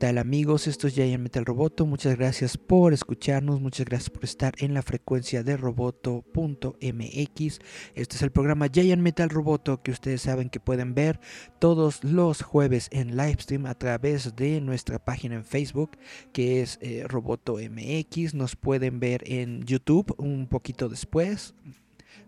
Tal 0.00 0.16
amigos? 0.16 0.66
Esto 0.66 0.86
es 0.86 0.94
Giant 0.94 1.22
Metal 1.22 1.44
Roboto. 1.44 1.84
Muchas 1.84 2.16
gracias 2.16 2.56
por 2.56 2.94
escucharnos, 2.94 3.60
muchas 3.60 3.84
gracias 3.84 4.08
por 4.08 4.24
estar 4.24 4.54
en 4.56 4.72
la 4.72 4.80
frecuencia 4.80 5.42
de 5.42 5.58
roboto.mx. 5.58 7.58
Este 7.94 8.16
es 8.16 8.22
el 8.22 8.30
programa 8.30 8.68
Giant 8.72 9.02
Metal 9.02 9.28
Roboto 9.28 9.82
que 9.82 9.90
ustedes 9.90 10.22
saben 10.22 10.48
que 10.48 10.58
pueden 10.58 10.94
ver 10.94 11.20
todos 11.58 12.02
los 12.02 12.40
jueves 12.40 12.88
en 12.92 13.14
livestream 13.14 13.66
a 13.66 13.74
través 13.74 14.34
de 14.36 14.62
nuestra 14.62 15.04
página 15.04 15.34
en 15.34 15.44
Facebook 15.44 15.98
que 16.32 16.62
es 16.62 16.78
eh, 16.80 17.04
Roboto 17.06 17.58
MX. 17.58 18.32
Nos 18.32 18.56
pueden 18.56 19.00
ver 19.00 19.22
en 19.26 19.66
YouTube 19.66 20.14
un 20.16 20.46
poquito 20.46 20.88
después, 20.88 21.52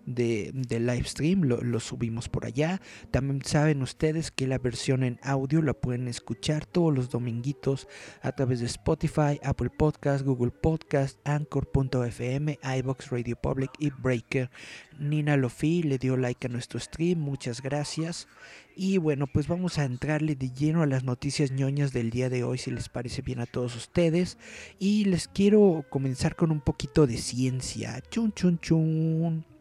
de, 0.06 0.50
de 0.54 0.80
live 0.80 1.04
stream, 1.04 1.42
lo, 1.42 1.60
lo, 1.60 1.80
subimos 1.80 2.28
por 2.28 2.44
allá. 2.44 2.80
También 3.10 3.42
saben 3.44 3.82
ustedes 3.82 4.30
que 4.30 4.46
la 4.46 4.58
versión 4.58 5.02
en 5.02 5.18
audio 5.22 5.62
la 5.62 5.74
pueden 5.74 6.08
escuchar 6.08 6.66
todos 6.66 6.94
los 6.94 7.10
dominguitos 7.10 7.88
a 8.22 8.32
través 8.32 8.60
de 8.60 8.66
Spotify, 8.66 9.38
Apple 9.42 9.70
Podcast, 9.70 10.24
Google 10.24 10.50
Podcast, 10.50 11.18
Anchor.fm, 11.24 12.58
iBox 12.78 13.10
Radio 13.10 13.36
Public 13.36 13.70
y 13.78 13.90
Breaker. 13.90 14.50
Nina 14.98 15.36
Lofi 15.36 15.82
le 15.82 15.98
dio 15.98 16.16
like 16.16 16.46
a 16.46 16.50
nuestro 16.50 16.78
stream, 16.78 17.18
muchas 17.18 17.62
gracias. 17.62 18.28
Y 18.74 18.98
bueno, 18.98 19.26
pues 19.26 19.48
vamos 19.48 19.78
a 19.78 19.84
entrarle 19.84 20.34
de 20.34 20.50
lleno 20.50 20.82
a 20.82 20.86
las 20.86 21.04
noticias 21.04 21.50
ñoñas 21.50 21.92
del 21.92 22.10
día 22.10 22.30
de 22.30 22.44
hoy, 22.44 22.58
si 22.58 22.70
les 22.70 22.88
parece 22.88 23.20
bien 23.20 23.40
a 23.40 23.46
todos 23.46 23.76
ustedes. 23.76 24.38
Y 24.78 25.04
les 25.04 25.28
quiero 25.28 25.84
comenzar 25.90 26.36
con 26.36 26.50
un 26.50 26.60
poquito 26.60 27.06
de 27.06 27.18
ciencia. 27.18 28.02
Chun, 28.10 28.32
chun, 28.32 28.58
chun. 28.58 29.51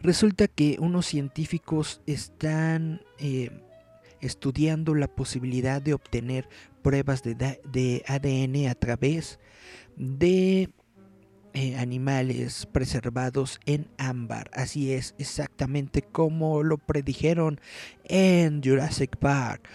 Resulta 0.00 0.48
que 0.48 0.76
unos 0.80 1.06
científicos 1.06 2.00
están 2.06 3.02
eh, 3.18 3.50
estudiando 4.20 4.94
la 4.94 5.08
posibilidad 5.08 5.80
de 5.80 5.94
obtener 5.94 6.48
pruebas 6.82 7.22
de, 7.22 8.02
ADN 8.06 8.68
a 8.68 8.74
través 8.74 9.38
de 9.96 10.70
eh, 11.52 11.76
animales 11.76 12.66
preservados 12.70 13.60
en 13.66 13.88
ámbar. 13.98 14.50
Así 14.54 14.92
es, 14.92 15.14
exactamente 15.18 16.02
como 16.02 16.62
lo 16.62 16.78
predijeron 16.78 17.60
en 18.04 18.62
Jurassic 18.62 19.16
Park. 19.16 19.68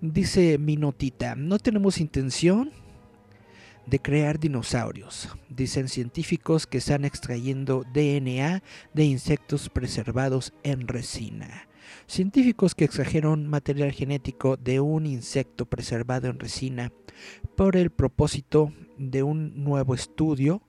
Dice 0.00 0.58
mi 0.58 0.76
notita, 0.76 1.34
no 1.34 1.58
tenemos 1.58 1.98
intención 1.98 2.70
de 3.88 4.00
crear 4.00 4.38
dinosaurios. 4.38 5.28
Dicen 5.48 5.88
científicos 5.88 6.66
que 6.66 6.78
están 6.78 7.04
extrayendo 7.04 7.84
DNA 7.92 8.62
de 8.94 9.04
insectos 9.04 9.68
preservados 9.68 10.52
en 10.62 10.88
resina. 10.88 11.68
Científicos 12.06 12.74
que 12.74 12.84
extrajeron 12.84 13.46
material 13.46 13.92
genético 13.92 14.56
de 14.56 14.80
un 14.80 15.06
insecto 15.06 15.66
preservado 15.66 16.28
en 16.28 16.38
resina 16.38 16.92
por 17.56 17.76
el 17.76 17.90
propósito 17.90 18.72
de 18.98 19.22
un 19.22 19.64
nuevo 19.64 19.94
estudio 19.94 20.62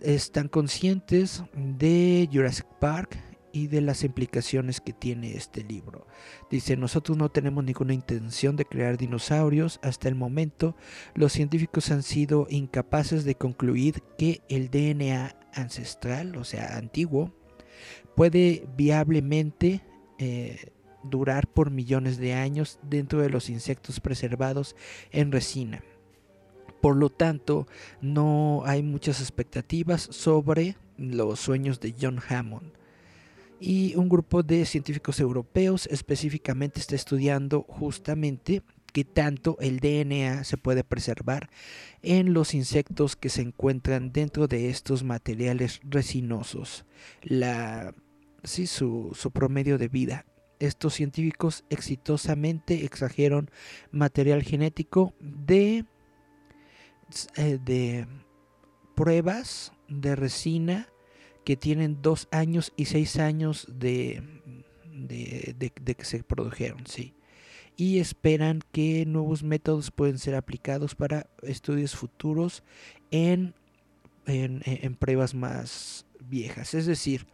están 0.00 0.48
conscientes 0.48 1.42
de 1.54 2.28
Jurassic 2.32 2.66
Park 2.80 3.16
y 3.52 3.66
de 3.66 3.80
las 3.80 4.04
implicaciones 4.04 4.80
que 4.80 4.92
tiene 4.92 5.34
este 5.36 5.62
libro. 5.64 6.06
Dice, 6.50 6.76
nosotros 6.76 7.16
no 7.16 7.30
tenemos 7.30 7.64
ninguna 7.64 7.94
intención 7.94 8.56
de 8.56 8.64
crear 8.64 8.96
dinosaurios. 8.96 9.80
Hasta 9.82 10.08
el 10.08 10.14
momento, 10.14 10.76
los 11.14 11.32
científicos 11.32 11.90
han 11.90 12.02
sido 12.02 12.46
incapaces 12.50 13.24
de 13.24 13.34
concluir 13.34 14.02
que 14.18 14.42
el 14.48 14.70
DNA 14.70 15.36
ancestral, 15.54 16.36
o 16.36 16.44
sea, 16.44 16.76
antiguo, 16.76 17.32
puede 18.14 18.66
viablemente 18.76 19.82
eh, 20.18 20.72
durar 21.02 21.46
por 21.46 21.70
millones 21.70 22.18
de 22.18 22.34
años 22.34 22.78
dentro 22.82 23.20
de 23.22 23.30
los 23.30 23.48
insectos 23.48 24.00
preservados 24.00 24.76
en 25.10 25.32
resina. 25.32 25.82
Por 26.80 26.96
lo 26.96 27.10
tanto, 27.10 27.66
no 28.00 28.62
hay 28.64 28.82
muchas 28.82 29.20
expectativas 29.20 30.02
sobre 30.02 30.76
los 30.96 31.40
sueños 31.40 31.80
de 31.80 31.94
John 31.98 32.20
Hammond 32.26 32.79
y 33.60 33.94
un 33.96 34.08
grupo 34.08 34.42
de 34.42 34.64
científicos 34.64 35.20
europeos 35.20 35.86
específicamente 35.86 36.80
está 36.80 36.96
estudiando 36.96 37.62
justamente 37.68 38.62
qué 38.90 39.04
tanto 39.04 39.56
el 39.60 39.78
DNA 39.78 40.44
se 40.44 40.56
puede 40.56 40.82
preservar 40.82 41.50
en 42.02 42.32
los 42.32 42.54
insectos 42.54 43.16
que 43.16 43.28
se 43.28 43.42
encuentran 43.42 44.12
dentro 44.12 44.48
de 44.48 44.70
estos 44.70 45.04
materiales 45.04 45.80
resinosos. 45.84 46.86
La, 47.22 47.94
sí, 48.42 48.66
su, 48.66 49.14
promedio 49.32 49.78
de 49.78 49.88
vida. 49.88 50.26
Estos 50.58 50.94
científicos 50.94 51.64
exitosamente 51.70 52.84
extrajeron 52.84 53.50
material 53.92 54.42
genético 54.42 55.14
de, 55.20 55.84
eh, 57.36 57.58
de 57.64 58.06
pruebas 58.94 59.72
de 59.88 60.16
resina 60.16 60.88
que 61.44 61.56
tienen 61.56 62.02
dos 62.02 62.28
años 62.30 62.72
y 62.76 62.86
seis 62.86 63.18
años 63.18 63.66
de, 63.68 64.22
de, 64.92 65.70
que 65.70 66.04
se 66.04 66.22
produjeron, 66.22 66.86
sí. 66.86 67.14
Y 67.76 67.98
esperan 67.98 68.60
que 68.72 69.06
nuevos 69.06 69.42
métodos 69.42 69.90
pueden 69.90 70.18
ser 70.18 70.34
aplicados 70.34 70.94
para 70.94 71.30
estudios 71.42 71.96
futuros 71.96 72.62
en, 73.10 73.54
en, 74.26 74.62
en 74.64 74.94
pruebas 74.96 75.34
más 75.34 76.04
viejas. 76.20 76.74
Es 76.74 76.84
decir, 76.84 77.26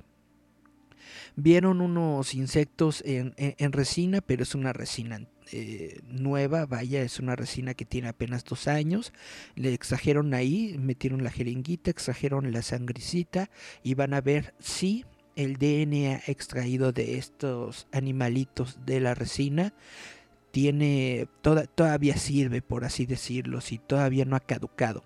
vieron 1.36 1.80
unos 1.80 2.34
insectos 2.34 3.02
en, 3.06 3.34
en, 3.36 3.72
resina, 3.72 4.20
pero 4.20 4.42
es 4.42 4.54
una 4.54 4.72
resina 4.72 5.26
eh, 5.52 6.00
nueva, 6.08 6.66
vaya, 6.66 7.02
es 7.02 7.18
una 7.18 7.36
resina 7.36 7.74
que 7.74 7.84
tiene 7.84 8.08
apenas 8.08 8.44
dos 8.44 8.68
años. 8.68 9.12
Le 9.54 9.72
extrajeron 9.72 10.34
ahí, 10.34 10.76
metieron 10.78 11.24
la 11.24 11.30
jeringuita, 11.30 11.90
extrajeron 11.90 12.50
la 12.52 12.62
sangrecita 12.62 13.50
y 13.82 13.94
van 13.94 14.14
a 14.14 14.20
ver 14.20 14.54
si 14.58 15.04
el 15.36 15.58
DNA 15.58 16.22
extraído 16.26 16.92
de 16.92 17.18
estos 17.18 17.86
animalitos 17.92 18.78
de 18.86 19.00
la 19.00 19.14
resina 19.14 19.74
tiene 20.50 21.28
toda, 21.42 21.66
todavía 21.66 22.16
sirve, 22.16 22.62
por 22.62 22.86
así 22.86 23.04
decirlo, 23.04 23.60
si 23.60 23.76
todavía 23.78 24.24
no 24.24 24.36
ha 24.36 24.40
caducado. 24.40 25.04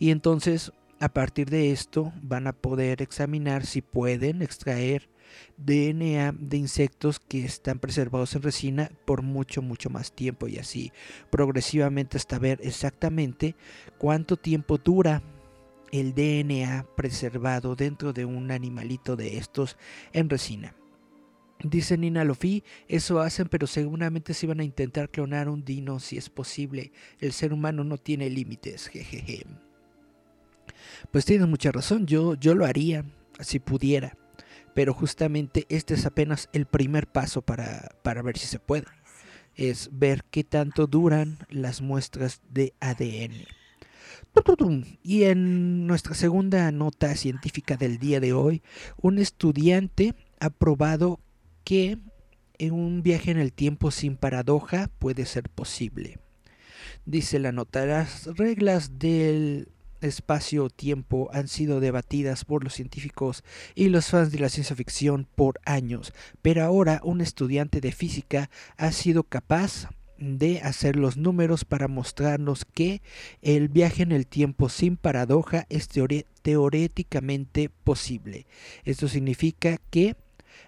Y 0.00 0.10
entonces, 0.10 0.72
a 0.98 1.08
partir 1.08 1.48
de 1.48 1.70
esto, 1.70 2.12
van 2.22 2.48
a 2.48 2.52
poder 2.52 3.00
examinar 3.00 3.64
si 3.64 3.82
pueden 3.82 4.42
extraer 4.42 5.08
DNA 5.56 6.32
de 6.38 6.56
insectos 6.56 7.20
que 7.20 7.44
están 7.44 7.78
preservados 7.78 8.34
en 8.34 8.42
resina 8.42 8.90
por 9.04 9.22
mucho, 9.22 9.62
mucho 9.62 9.90
más 9.90 10.12
tiempo 10.12 10.48
y 10.48 10.58
así 10.58 10.92
progresivamente 11.30 12.16
hasta 12.16 12.38
ver 12.38 12.60
exactamente 12.62 13.54
cuánto 13.98 14.36
tiempo 14.36 14.78
dura 14.78 15.22
el 15.92 16.14
DNA 16.14 16.86
preservado 16.96 17.74
dentro 17.74 18.12
de 18.12 18.24
un 18.24 18.50
animalito 18.50 19.16
de 19.16 19.38
estos 19.38 19.76
en 20.12 20.30
resina. 20.30 20.74
Dice 21.62 21.98
Nina 21.98 22.24
Lofi, 22.24 22.64
eso 22.88 23.20
hacen, 23.20 23.48
pero 23.48 23.66
seguramente 23.66 24.32
se 24.32 24.46
van 24.46 24.60
a 24.60 24.64
intentar 24.64 25.10
clonar 25.10 25.48
un 25.48 25.62
dino 25.62 26.00
si 26.00 26.16
es 26.16 26.30
posible. 26.30 26.92
El 27.18 27.32
ser 27.32 27.52
humano 27.52 27.84
no 27.84 27.98
tiene 27.98 28.30
límites, 28.30 28.88
jejeje. 28.88 29.44
Pues 31.10 31.26
tienes 31.26 31.48
mucha 31.48 31.70
razón, 31.70 32.06
yo, 32.06 32.34
yo 32.34 32.54
lo 32.54 32.64
haría 32.64 33.04
si 33.40 33.58
pudiera 33.58 34.16
pero 34.74 34.94
justamente 34.94 35.66
este 35.68 35.94
es 35.94 36.06
apenas 36.06 36.48
el 36.52 36.66
primer 36.66 37.06
paso 37.06 37.42
para, 37.42 37.96
para 38.02 38.22
ver 38.22 38.38
si 38.38 38.46
se 38.46 38.58
puede. 38.58 38.86
Es 39.56 39.90
ver 39.92 40.24
qué 40.30 40.44
tanto 40.44 40.86
duran 40.86 41.38
las 41.50 41.82
muestras 41.82 42.40
de 42.48 42.72
ADN. 42.80 43.46
Y 45.02 45.24
en 45.24 45.86
nuestra 45.86 46.14
segunda 46.14 46.70
nota 46.70 47.14
científica 47.16 47.76
del 47.76 47.98
día 47.98 48.20
de 48.20 48.32
hoy, 48.32 48.62
un 49.00 49.18
estudiante 49.18 50.14
ha 50.38 50.50
probado 50.50 51.20
que 51.64 51.98
un 52.60 53.02
viaje 53.02 53.30
en 53.30 53.38
el 53.38 53.52
tiempo 53.52 53.90
sin 53.90 54.16
paradoja 54.16 54.88
puede 54.98 55.26
ser 55.26 55.48
posible. 55.48 56.18
Dice 57.06 57.38
la 57.38 57.52
nota, 57.52 57.86
las 57.86 58.26
reglas 58.36 58.98
del 58.98 59.68
espacio-tiempo 60.00 61.30
han 61.32 61.48
sido 61.48 61.80
debatidas 61.80 62.44
por 62.44 62.64
los 62.64 62.74
científicos 62.74 63.44
y 63.74 63.88
los 63.88 64.06
fans 64.06 64.32
de 64.32 64.38
la 64.38 64.48
ciencia 64.48 64.76
ficción 64.76 65.26
por 65.34 65.60
años, 65.64 66.12
pero 66.42 66.64
ahora 66.64 67.00
un 67.04 67.20
estudiante 67.20 67.80
de 67.80 67.92
física 67.92 68.50
ha 68.76 68.92
sido 68.92 69.24
capaz 69.24 69.88
de 70.20 70.60
hacer 70.60 70.96
los 70.96 71.16
números 71.16 71.64
para 71.64 71.88
mostrarnos 71.88 72.64
que 72.66 73.00
el 73.40 73.68
viaje 73.68 74.02
en 74.02 74.12
el 74.12 74.26
tiempo 74.26 74.68
sin 74.68 74.96
paradoja 74.96 75.66
es 75.70 75.88
teóricamente 76.42 77.70
posible. 77.70 78.46
Esto 78.84 79.08
significa 79.08 79.78
que 79.90 80.16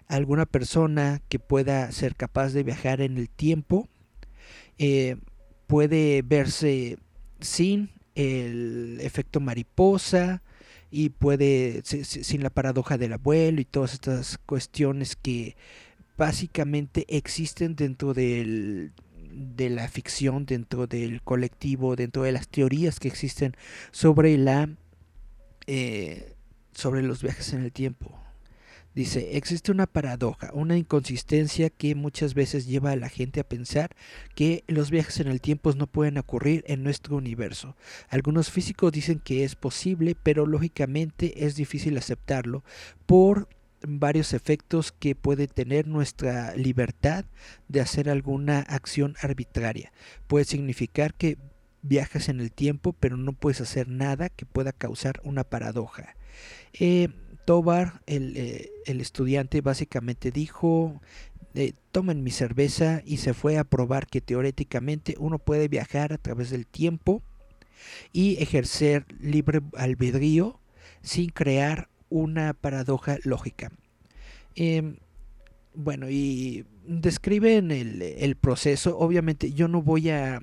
alguna 0.09 0.47
persona 0.47 1.21
que 1.29 1.39
pueda 1.39 1.91
ser 1.93 2.17
capaz 2.17 2.53
de 2.53 2.63
viajar 2.63 3.03
en 3.03 3.19
el 3.19 3.29
tiempo 3.29 3.89
eh, 4.79 5.17
puede 5.67 6.23
verse 6.23 6.99
sin 7.41 7.91
el 8.15 8.99
efecto 9.01 9.41
mariposa 9.41 10.43
y 10.91 11.11
puede 11.11 11.83
sin 11.85 12.43
la 12.43 12.51
paradoja 12.51 12.99
del 12.99 13.15
abuelo 13.15 13.61
y 13.61 13.65
todas 13.65 13.95
estas 13.95 14.39
cuestiones 14.39 15.17
que 15.17 15.57
básicamente 16.19 17.07
existen 17.09 17.75
dentro 17.75 18.13
del, 18.13 18.93
de 19.33 19.71
la 19.71 19.89
ficción, 19.89 20.45
dentro 20.45 20.87
del 20.87 21.23
colectivo, 21.23 21.97
dentro 21.97 22.25
de 22.25 22.33
las 22.33 22.49
teorías 22.49 23.01
que 23.01 23.09
existen 23.09 23.55
sobre 23.91 24.37
la 24.37 24.69
eh, 25.67 26.35
sobre 26.75 27.03
los 27.03 27.23
viajes 27.23 27.53
en 27.53 27.63
el 27.65 27.73
tiempo. 27.73 28.22
Dice, 28.95 29.39
existe 29.39 29.73
una 29.73 29.87
paradoja, 29.87 30.51
una 30.53 30.77
inconsistencia 30.77 31.71
que 31.71 31.95
muchas 31.95 32.35
veces 32.35 32.67
lleva 32.67 32.91
a 32.91 32.97
la 32.97 33.09
gente 33.09 33.41
a 33.41 33.49
pensar 33.49 33.91
que 34.35 34.65
los 34.67 34.91
viajes 34.91 35.19
en 35.21 35.29
el 35.29 35.41
tiempo 35.41 35.73
no 35.73 35.87
pueden 35.87 36.19
ocurrir 36.19 36.63
en 36.67 36.83
nuestro 36.83 37.17
universo. 37.17 37.75
Algunos 38.09 38.51
físicos 38.51 38.93
dicen 38.93 39.19
que 39.19 39.45
es 39.45 39.57
posible, 39.57 40.15
pero 40.23 40.45
lógicamente 40.45 41.47
es 41.47 41.57
difícil 41.57 41.97
aceptarlo 41.97 42.65
por 43.07 43.49
varios 43.87 44.33
efectos 44.33 44.93
que 44.93 45.15
puede 45.15 45.49
tener 45.49 45.87
nuestra 45.87 46.55
libertad 46.55 47.25
de 47.69 47.81
hacer 47.81 48.09
alguna 48.09 48.61
acción 48.61 49.17
arbitraria. 49.21 49.93
Puede 50.27 50.45
significar 50.45 51.15
que 51.15 51.39
viajas 51.83 52.29
en 52.29 52.41
el 52.41 52.53
tiempo, 52.53 52.93
pero 52.93 53.17
no 53.17 53.33
puedes 53.33 53.61
hacer 53.61 53.89
nada 53.89 54.29
que 54.29 54.47
pueda 54.47 54.73
causar 54.73 55.21
una 55.25 55.45
paradoja. 55.45 56.15
Eh, 56.75 57.09
Tobar, 57.45 58.03
eh, 58.07 58.71
el, 58.87 59.01
estudiante, 59.01 59.61
básicamente 59.61 60.31
dijo, 60.31 61.01
eh, 61.55 61.73
tomen 61.91 62.23
mi 62.23 62.31
cerveza 62.31 63.03
y 63.05 63.19
se 63.19 63.35
fue 63.35 63.59
a 63.59 63.65
probar 63.65 64.07
que 64.07 64.21
teóricamente 64.21 65.17
uno 65.19 65.39
puede 65.39 65.69
viajar 65.69 66.13
a 66.13 66.19
través 66.19 66.51
del 66.51 66.67
tiempo 66.67 67.23
y 68.13 68.41
ejercer 68.41 69.07
libre 69.21 69.61
albedrío 69.77 70.61
sin 71.03 71.31
crear 71.31 71.89
una 72.09 72.55
paradoja 72.55 73.19
lógica. 73.25 73.73
Em, 74.55 74.99
bueno, 75.75 76.11
y 76.11 76.65
describen 76.87 77.71
el, 77.71 78.03
el, 78.03 78.37
proceso. 78.37 78.99
Obviamente 78.99 79.53
yo 79.53 79.69
no 79.69 79.83
voy 79.83 80.11
a 80.11 80.41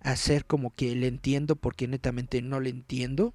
hacer 0.00 0.44
como 0.44 0.74
que 0.74 0.94
le 0.94 1.06
entiendo 1.06 1.56
porque 1.56 1.88
netamente 1.88 2.42
no 2.42 2.60
le 2.60 2.70
entiendo 2.70 3.34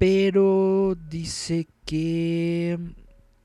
pero 0.00 0.96
dice 1.10 1.68
que 1.84 2.78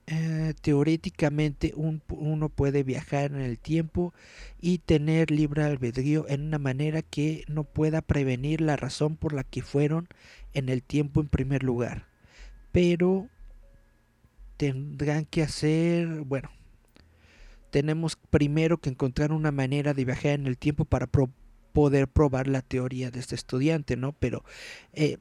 eh, 0.07 0.53
teóricamente 0.61 1.73
uno 1.75 2.47
puede 2.47 2.83
viajar 2.83 3.33
en 3.33 3.41
el 3.41 3.59
tiempo 3.59 4.13
y 4.61 4.77
tener 4.77 5.31
libre 5.31 5.65
albedrío 5.65 6.25
en 6.29 6.43
una 6.43 6.57
manera 6.57 7.01
que 7.01 7.43
no 7.49 7.65
pueda 7.65 8.01
prevenir 8.01 8.61
la 8.61 8.77
razón 8.77 9.17
por 9.17 9.33
la 9.33 9.43
que 9.43 9.63
fueron 9.63 10.07
en 10.53 10.69
el 10.69 10.81
tiempo 10.81 11.19
en 11.19 11.27
primer 11.27 11.61
lugar. 11.61 12.07
Pero 12.71 13.27
tendrán 14.55 15.25
que 15.25 15.41
hacer, 15.41 16.07
bueno, 16.21 16.51
tenemos 17.69 18.15
primero 18.29 18.77
que 18.77 18.91
encontrar 18.91 19.33
una 19.33 19.51
manera 19.51 19.93
de 19.93 20.05
viajar 20.05 20.31
en 20.31 20.47
el 20.47 20.57
tiempo 20.57 20.85
para 20.85 21.09
poder 21.73 22.07
probar 22.07 22.47
la 22.47 22.61
teoría 22.61 23.11
de 23.11 23.19
este 23.19 23.35
estudiante, 23.35 23.97
¿no? 23.97 24.13
Pero 24.13 24.45
eh, 24.93 25.17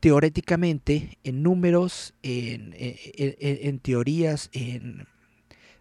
teóricamente, 0.00 1.18
en 1.24 1.42
números, 1.42 2.14
en, 2.22 2.74
en, 2.78 3.78
teorías, 3.80 4.50
en 4.52 5.06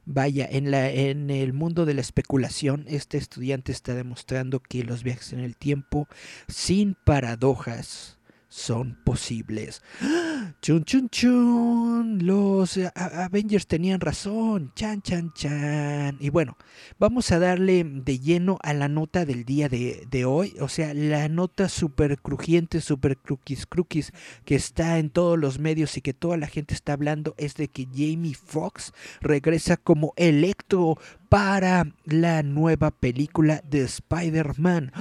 vaya, 0.05 0.47
en, 0.49 0.71
la, 0.71 0.89
en 0.89 1.29
el 1.29 1.53
mundo 1.53 1.85
de 1.85 1.93
la 1.93 2.01
especulación, 2.01 2.85
este 2.87 3.17
estudiante 3.17 3.71
está 3.71 3.93
demostrando 3.93 4.59
que 4.61 4.83
los 4.83 5.03
viajes 5.03 5.33
en 5.33 5.39
el 5.39 5.55
tiempo, 5.55 6.07
sin 6.47 6.95
paradojas, 6.95 8.16
son 8.49 8.97
posibles. 9.03 9.81
Chun 10.61 10.85
chun 10.85 11.09
chun. 11.09 12.25
Los 12.25 12.77
eh, 12.77 12.89
Avengers 12.95 13.67
tenían 13.67 13.99
razón. 13.99 14.71
Chan 14.75 15.01
chan 15.01 15.33
chan. 15.33 16.17
Y 16.19 16.29
bueno, 16.29 16.57
vamos 16.99 17.31
a 17.31 17.39
darle 17.39 17.83
de 17.83 18.19
lleno 18.19 18.57
a 18.63 18.73
la 18.73 18.87
nota 18.87 19.25
del 19.25 19.43
día 19.45 19.69
de, 19.69 20.07
de 20.09 20.25
hoy. 20.25 20.55
O 20.59 20.69
sea, 20.69 20.93
la 20.93 21.27
nota 21.27 21.69
super 21.69 22.17
crujiente, 22.19 22.81
super 22.81 23.17
cruquis 23.17 23.65
cruquis 23.65 24.13
que 24.45 24.55
está 24.55 24.99
en 24.99 25.09
todos 25.09 25.37
los 25.37 25.59
medios 25.59 25.97
y 25.97 26.01
que 26.01 26.13
toda 26.13 26.37
la 26.37 26.47
gente 26.47 26.73
está 26.73 26.93
hablando 26.93 27.35
es 27.37 27.55
de 27.55 27.67
que 27.67 27.85
Jamie 27.85 28.33
Foxx 28.33 28.93
regresa 29.21 29.77
como 29.77 30.13
Electro 30.15 30.97
para 31.29 31.91
la 32.05 32.41
nueva 32.43 32.91
película 32.91 33.61
de 33.69 33.83
Spider-Man. 33.83 34.91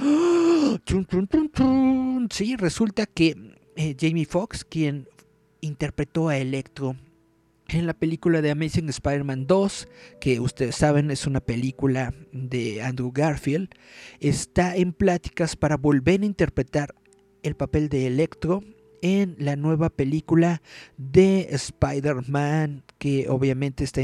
Sí, 2.29 2.55
resulta 2.55 3.05
que 3.05 3.35
eh, 3.75 3.95
Jamie 3.99 4.25
Foxx, 4.25 4.65
quien 4.65 5.07
interpretó 5.61 6.29
a 6.29 6.37
Electro 6.37 6.95
en 7.69 7.85
la 7.85 7.93
película 7.93 8.41
de 8.41 8.51
Amazing 8.51 8.89
Spider-Man 8.89 9.47
2, 9.47 9.87
que 10.19 10.39
ustedes 10.39 10.75
saben 10.75 11.11
es 11.11 11.27
una 11.27 11.41
película 11.41 12.13
de 12.31 12.81
Andrew 12.81 13.11
Garfield, 13.11 13.69
está 14.19 14.75
en 14.75 14.93
pláticas 14.93 15.55
para 15.55 15.77
volver 15.77 16.21
a 16.21 16.25
interpretar 16.25 16.95
el 17.43 17.55
papel 17.55 17.89
de 17.89 18.07
Electro 18.07 18.63
en 19.01 19.35
la 19.37 19.55
nueva 19.55 19.89
película 19.89 20.61
de 20.97 21.47
Spider-Man, 21.51 22.83
que 22.97 23.27
obviamente 23.29 23.83
está 23.83 24.01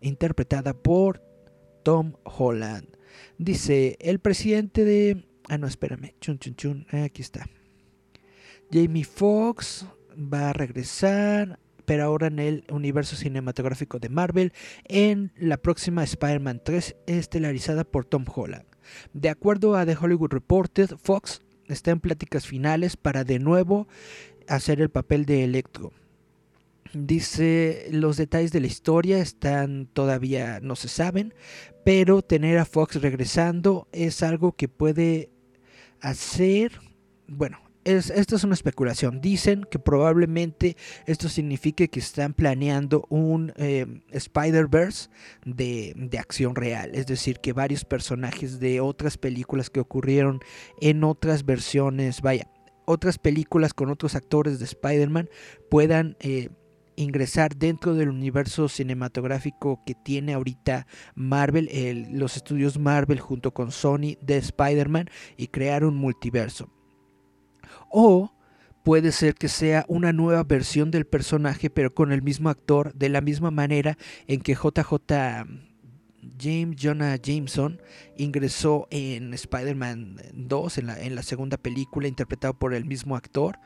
interpretada 0.00 0.74
por 0.74 1.22
Tom 1.82 2.14
Holland. 2.24 2.86
Dice 3.38 3.96
el 4.00 4.18
presidente 4.18 4.84
de 4.84 5.29
Ah, 5.50 5.58
no, 5.58 5.66
espérame. 5.66 6.14
Chun, 6.20 6.38
chun, 6.38 6.54
chun. 6.54 6.86
Aquí 6.92 7.22
está. 7.22 7.44
Jamie 8.70 9.02
Foxx 9.02 9.84
va 10.16 10.50
a 10.50 10.52
regresar, 10.52 11.58
pero 11.86 12.04
ahora 12.04 12.28
en 12.28 12.38
el 12.38 12.64
universo 12.70 13.16
cinematográfico 13.16 13.98
de 13.98 14.10
Marvel, 14.10 14.52
en 14.84 15.32
la 15.36 15.56
próxima 15.56 16.04
Spider-Man 16.04 16.62
3, 16.64 16.94
estelarizada 17.08 17.82
por 17.82 18.04
Tom 18.04 18.24
Holland. 18.32 18.64
De 19.12 19.28
acuerdo 19.28 19.74
a 19.74 19.84
The 19.84 19.96
Hollywood 20.00 20.30
Reporter, 20.30 20.96
Fox 20.96 21.42
está 21.66 21.90
en 21.90 21.98
pláticas 21.98 22.46
finales 22.46 22.96
para 22.96 23.24
de 23.24 23.40
nuevo 23.40 23.88
hacer 24.46 24.80
el 24.80 24.90
papel 24.90 25.26
de 25.26 25.42
Electro. 25.42 25.92
Dice, 26.92 27.88
los 27.90 28.16
detalles 28.16 28.52
de 28.52 28.60
la 28.60 28.68
historia 28.68 29.18
están 29.18 29.86
todavía 29.92 30.60
no 30.60 30.76
se 30.76 30.86
saben, 30.86 31.34
pero 31.84 32.22
tener 32.22 32.58
a 32.58 32.64
Fox 32.64 33.02
regresando 33.02 33.88
es 33.92 34.22
algo 34.22 34.52
que 34.52 34.68
puede 34.68 35.30
hacer, 36.00 36.80
bueno, 37.26 37.58
es, 37.84 38.10
esto 38.10 38.36
es 38.36 38.44
una 38.44 38.54
especulación. 38.54 39.20
Dicen 39.20 39.64
que 39.70 39.78
probablemente 39.78 40.76
esto 41.06 41.28
signifique 41.28 41.88
que 41.88 42.00
están 42.00 42.34
planeando 42.34 43.06
un 43.08 43.52
eh, 43.56 43.86
Spider-Verse 44.10 45.08
de, 45.44 45.94
de, 45.96 46.18
acción 46.18 46.54
real. 46.54 46.90
Es 46.94 47.06
decir, 47.06 47.38
que 47.40 47.52
varios 47.52 47.84
personajes 47.84 48.60
de 48.60 48.80
otras 48.80 49.16
películas 49.16 49.70
que 49.70 49.80
ocurrieron 49.80 50.40
en 50.80 51.04
otras 51.04 51.44
versiones, 51.46 52.20
vaya, 52.20 52.48
otras 52.84 53.18
películas 53.18 53.72
con 53.72 53.90
otros 53.90 54.14
actores 54.14 54.58
de 54.58 54.64
Spider-Man 54.64 55.30
puedan 55.70 56.16
eh, 56.20 56.50
ingresar 57.00 57.56
dentro 57.56 57.94
del 57.94 58.08
universo 58.08 58.68
cinematográfico 58.68 59.82
que 59.84 59.94
tiene 59.94 60.34
ahorita 60.34 60.86
Marvel, 61.14 61.68
los 62.12 62.36
estudios 62.36 62.78
Marvel 62.78 63.20
junto 63.20 63.52
con 63.52 63.72
Sony 63.72 64.16
de 64.20 64.36
Spider-Man 64.36 65.08
y 65.36 65.48
crear 65.48 65.84
un 65.84 65.96
multiverso. 65.96 66.70
O 67.88 68.32
puede 68.82 69.12
ser 69.12 69.34
que 69.34 69.48
sea 69.48 69.84
una 69.88 70.12
nueva 70.12 70.42
versión 70.44 70.90
del 70.90 71.06
personaje 71.06 71.70
pero 71.70 71.94
con 71.94 72.12
el 72.12 72.22
mismo 72.22 72.48
actor 72.48 72.94
de 72.94 73.08
la 73.08 73.20
misma 73.20 73.50
manera 73.50 73.98
en 74.26 74.40
que 74.40 74.54
JJ 74.54 74.94
James 76.38 76.76
Jonah 76.80 77.16
Jameson 77.16 77.80
ingresó 78.16 78.86
en 78.90 79.32
Spider-Man 79.34 80.16
2, 80.34 80.78
en 80.78 80.86
la, 80.86 81.00
en 81.00 81.14
la, 81.14 81.22
segunda 81.22 81.56
película, 81.56 82.08
interpretado 82.08 82.54
por 82.54 82.74
el 82.74 82.84
mismo 82.84 83.16
actor, 83.16 83.58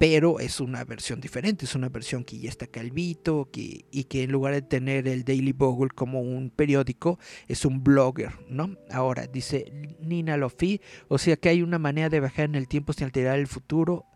pero 0.00 0.40
es 0.40 0.60
una 0.60 0.82
versión 0.86 1.20
diferente, 1.20 1.66
es 1.66 1.74
una 1.74 1.90
versión 1.90 2.24
que 2.24 2.38
ya 2.38 2.48
está 2.48 2.66
calvito 2.66 3.50
que, 3.52 3.84
y 3.90 4.04
que 4.04 4.22
en 4.22 4.32
lugar 4.32 4.54
de 4.54 4.62
tener 4.62 5.06
el 5.06 5.24
Daily 5.24 5.52
Bugle 5.52 5.90
como 5.94 6.22
un 6.22 6.48
periódico, 6.48 7.18
es 7.48 7.66
un 7.66 7.84
blogger, 7.84 8.32
¿no? 8.48 8.78
Ahora, 8.90 9.26
dice 9.26 9.70
Nina 10.00 10.38
Lofi, 10.38 10.80
o 11.08 11.18
sea 11.18 11.36
que 11.36 11.50
hay 11.50 11.60
una 11.60 11.78
manera 11.78 12.08
de 12.08 12.18
viajar 12.18 12.46
en 12.46 12.54
el 12.54 12.66
tiempo 12.66 12.94
sin 12.94 13.04
alterar 13.04 13.38
el 13.38 13.46
futuro 13.46 14.06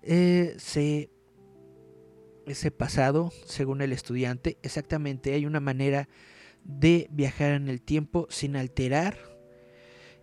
eh, 0.00 0.54
se, 0.56 1.10
ese 2.46 2.70
pasado, 2.70 3.30
según 3.44 3.82
el 3.82 3.92
estudiante, 3.92 4.56
exactamente 4.62 5.34
hay 5.34 5.44
una 5.44 5.60
manera 5.60 6.08
de 6.64 7.06
viajar 7.10 7.52
en 7.52 7.68
el 7.68 7.82
tiempo 7.82 8.28
sin 8.30 8.56
alterar 8.56 9.18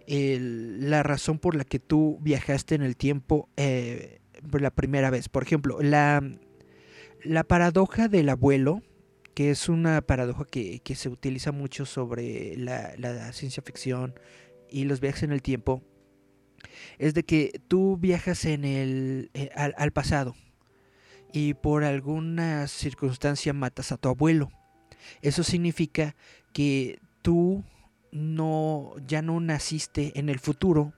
la 0.07 1.03
razón 1.03 1.37
por 1.37 1.55
la 1.55 1.63
que 1.63 1.77
tú 1.77 2.17
viajaste 2.21 2.73
en 2.73 2.81
el 2.81 2.97
tiempo 2.97 3.49
eh, 3.55 4.21
por 4.49 4.61
la 4.61 4.71
primera 4.71 5.09
vez. 5.09 5.29
Por 5.29 5.43
ejemplo, 5.43 5.79
la, 5.81 6.21
la 7.23 7.43
paradoja 7.43 8.07
del 8.07 8.29
abuelo, 8.29 8.81
que 9.33 9.51
es 9.51 9.69
una 9.69 10.01
paradoja 10.01 10.45
que, 10.45 10.81
se 10.95 11.09
utiliza 11.09 11.51
mucho 11.51 11.85
sobre 11.85 12.55
la, 12.57 13.31
ciencia 13.33 13.63
ficción 13.63 14.19
y 14.69 14.85
los 14.85 14.99
viajes 14.99 15.23
en 15.23 15.31
el 15.31 15.41
tiempo, 15.41 15.83
es 16.97 17.13
de 17.13 17.23
que 17.23 17.61
tú 17.67 17.97
viajas 17.97 18.45
en 18.45 18.65
el, 18.65 19.29
eh, 19.33 19.49
al 19.55 19.91
pasado 19.91 20.35
y 21.35 21.53
por 21.53 21.83
alguna 21.83 22.65
circunstancia 22.67 23.51
matas 23.51 23.91
a 23.91 23.97
tu 23.97 24.07
abuelo. 24.07 24.49
Eso 25.21 25.43
significa 25.43 26.15
que 26.53 26.99
tú 27.21 27.63
no 28.11 28.93
ya 29.05 29.21
no 29.21 29.39
naciste 29.41 30.17
en 30.17 30.29
el 30.29 30.39
futuro 30.39 30.93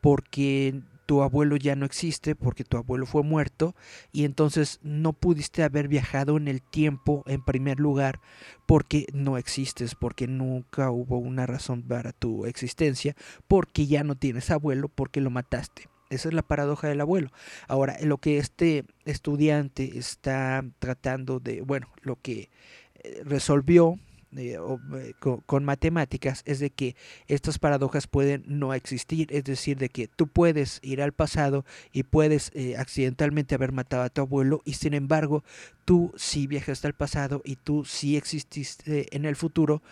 porque 0.00 0.80
tu 1.08 1.22
abuelo 1.22 1.56
ya 1.56 1.74
no 1.74 1.86
existe 1.86 2.34
porque 2.34 2.64
tu 2.64 2.76
abuelo 2.76 3.06
fue 3.06 3.22
muerto 3.22 3.74
y 4.12 4.26
entonces 4.26 4.78
no 4.82 5.14
pudiste 5.14 5.62
haber 5.62 5.88
viajado 5.88 6.36
en 6.36 6.48
el 6.48 6.60
tiempo 6.60 7.24
en 7.26 7.42
primer 7.42 7.80
lugar 7.80 8.20
porque 8.66 9.06
no 9.14 9.38
existes, 9.38 9.94
porque 9.94 10.26
nunca 10.26 10.90
hubo 10.90 11.16
una 11.16 11.46
razón 11.46 11.82
para 11.82 12.12
tu 12.12 12.44
existencia, 12.44 13.16
porque 13.46 13.86
ya 13.86 14.04
no 14.04 14.16
tienes 14.16 14.50
abuelo, 14.50 14.90
porque 14.90 15.22
lo 15.22 15.30
mataste. 15.30 15.88
Esa 16.10 16.28
es 16.28 16.34
la 16.34 16.42
paradoja 16.42 16.88
del 16.88 17.00
abuelo. 17.00 17.30
Ahora, 17.68 17.96
lo 18.02 18.18
que 18.18 18.36
este 18.36 18.84
estudiante 19.06 19.96
está 19.96 20.62
tratando 20.78 21.40
de, 21.40 21.62
bueno, 21.62 21.88
lo 22.02 22.16
que 22.20 22.50
eh, 22.96 23.22
resolvió 23.24 23.98
eh, 24.36 24.58
eh, 24.94 25.12
con, 25.18 25.64
matemáticas 25.64 26.42
es 26.44 26.58
de 26.58 26.70
que 26.70 26.96
estas 27.26 27.58
paradojas 27.58 28.06
pueden 28.06 28.44
no 28.46 28.74
existir, 28.74 29.28
es 29.30 29.44
decir, 29.44 29.78
de 29.78 29.88
que 29.88 30.08
tú 30.08 30.26
puedes 30.26 30.80
ir 30.82 31.02
al 31.02 31.12
pasado 31.12 31.64
y 31.92 32.02
puedes 32.02 32.52
accidentalmente 32.78 33.54
haber 33.54 33.72
matado 33.72 34.02
a 34.02 34.10
tu 34.10 34.20
abuelo 34.20 34.62
y 34.64 34.74
sin 34.74 34.94
embargo 34.94 35.44
tú 35.84 36.12
sí 36.16 36.46
viajaste 36.46 36.86
al 36.86 36.94
pasado 36.94 37.42
y 37.44 37.56
tú 37.56 37.84
sí 37.84 38.16
exististe 38.16 39.14
en 39.14 39.24
el 39.24 39.36
futuro 39.36 39.82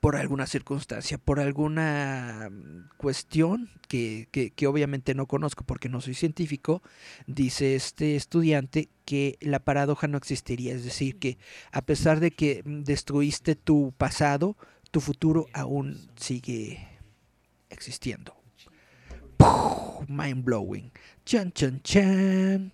por 0.00 0.16
alguna 0.16 0.46
circunstancia, 0.46 1.18
por 1.18 1.40
alguna 1.40 2.48
mm, 2.50 2.96
cuestión 2.96 3.70
que, 3.88 4.28
que, 4.30 4.66
obviamente 4.66 5.14
no 5.14 5.26
conozco 5.26 5.64
porque 5.64 5.88
no 5.88 6.00
soy 6.00 6.14
científico, 6.14 6.82
dice 7.26 7.74
este 7.74 8.16
estudiante 8.16 8.88
que 9.04 9.38
la 9.40 9.60
paradoja 9.60 10.06
no 10.06 10.18
existiría, 10.18 10.74
es 10.74 10.84
decir, 10.84 11.18
que 11.18 11.38
a 11.72 11.82
pesar 11.82 12.20
de 12.20 12.30
que 12.30 12.62
mm, 12.64 12.82
destruiste 12.82 13.56
tu 13.56 13.92
pasado, 13.96 14.56
tu 14.90 15.00
futuro 15.00 15.46
aún 15.52 16.08
sigue 16.16 16.86
existiendo. 17.70 18.34
Mind 20.08 20.44
blowing. 20.44 20.90
Chan, 21.24 21.52
chan, 21.52 21.80
chan. 21.82 22.72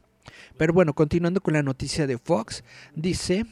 Pero 0.57 0.73
bueno, 0.73 0.95
continuando 0.95 1.41
con 1.41 1.55
la 1.55 1.63
noticia 1.63 2.07
de 2.07 2.19
Fox, 2.19 2.65
dice 2.95 3.45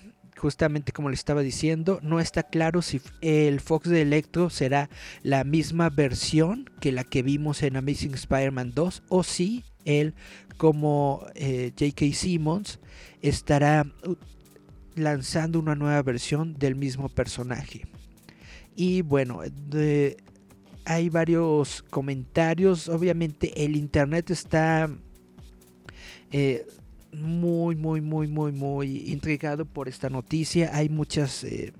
justamente 0.42 0.90
como 0.90 1.08
le 1.08 1.14
estaba 1.14 1.40
diciendo, 1.40 2.00
no 2.02 2.18
está 2.18 2.42
claro 2.42 2.82
si 2.82 3.00
el 3.20 3.60
Fox 3.60 3.88
de 3.88 4.02
Electro 4.02 4.50
será 4.50 4.90
la 5.22 5.44
misma 5.44 5.88
versión 5.88 6.68
que 6.80 6.90
la 6.90 7.04
que 7.04 7.22
vimos 7.22 7.62
en 7.62 7.76
Amazing 7.76 8.14
Spider-Man 8.14 8.72
2 8.74 9.04
o 9.08 9.22
si 9.22 9.64
él 9.84 10.14
como 10.56 11.24
eh, 11.36 11.70
J.K. 11.78 12.12
Simmons 12.12 12.80
estará 13.20 13.86
lanzando 14.96 15.60
una 15.60 15.76
nueva 15.76 16.02
versión 16.02 16.54
del 16.54 16.74
mismo 16.74 17.08
personaje. 17.08 17.86
Y 18.74 19.02
bueno, 19.02 19.42
hay 20.84 21.08
varios 21.08 21.84
comentarios. 21.88 22.88
Obviamente 22.88 23.64
el 23.64 23.76
internet 23.76 24.32
está 24.32 24.90
eh, 26.32 26.66
muy, 27.12 27.76
muy, 27.76 28.00
muy, 28.00 28.26
muy, 28.26 28.52
muy 28.52 29.10
intrigado 29.10 29.64
por 29.64 29.88
esta 29.88 30.08
noticia. 30.08 30.70
Hay 30.74 30.88
muchas 30.88 31.44
eh, 31.44 31.72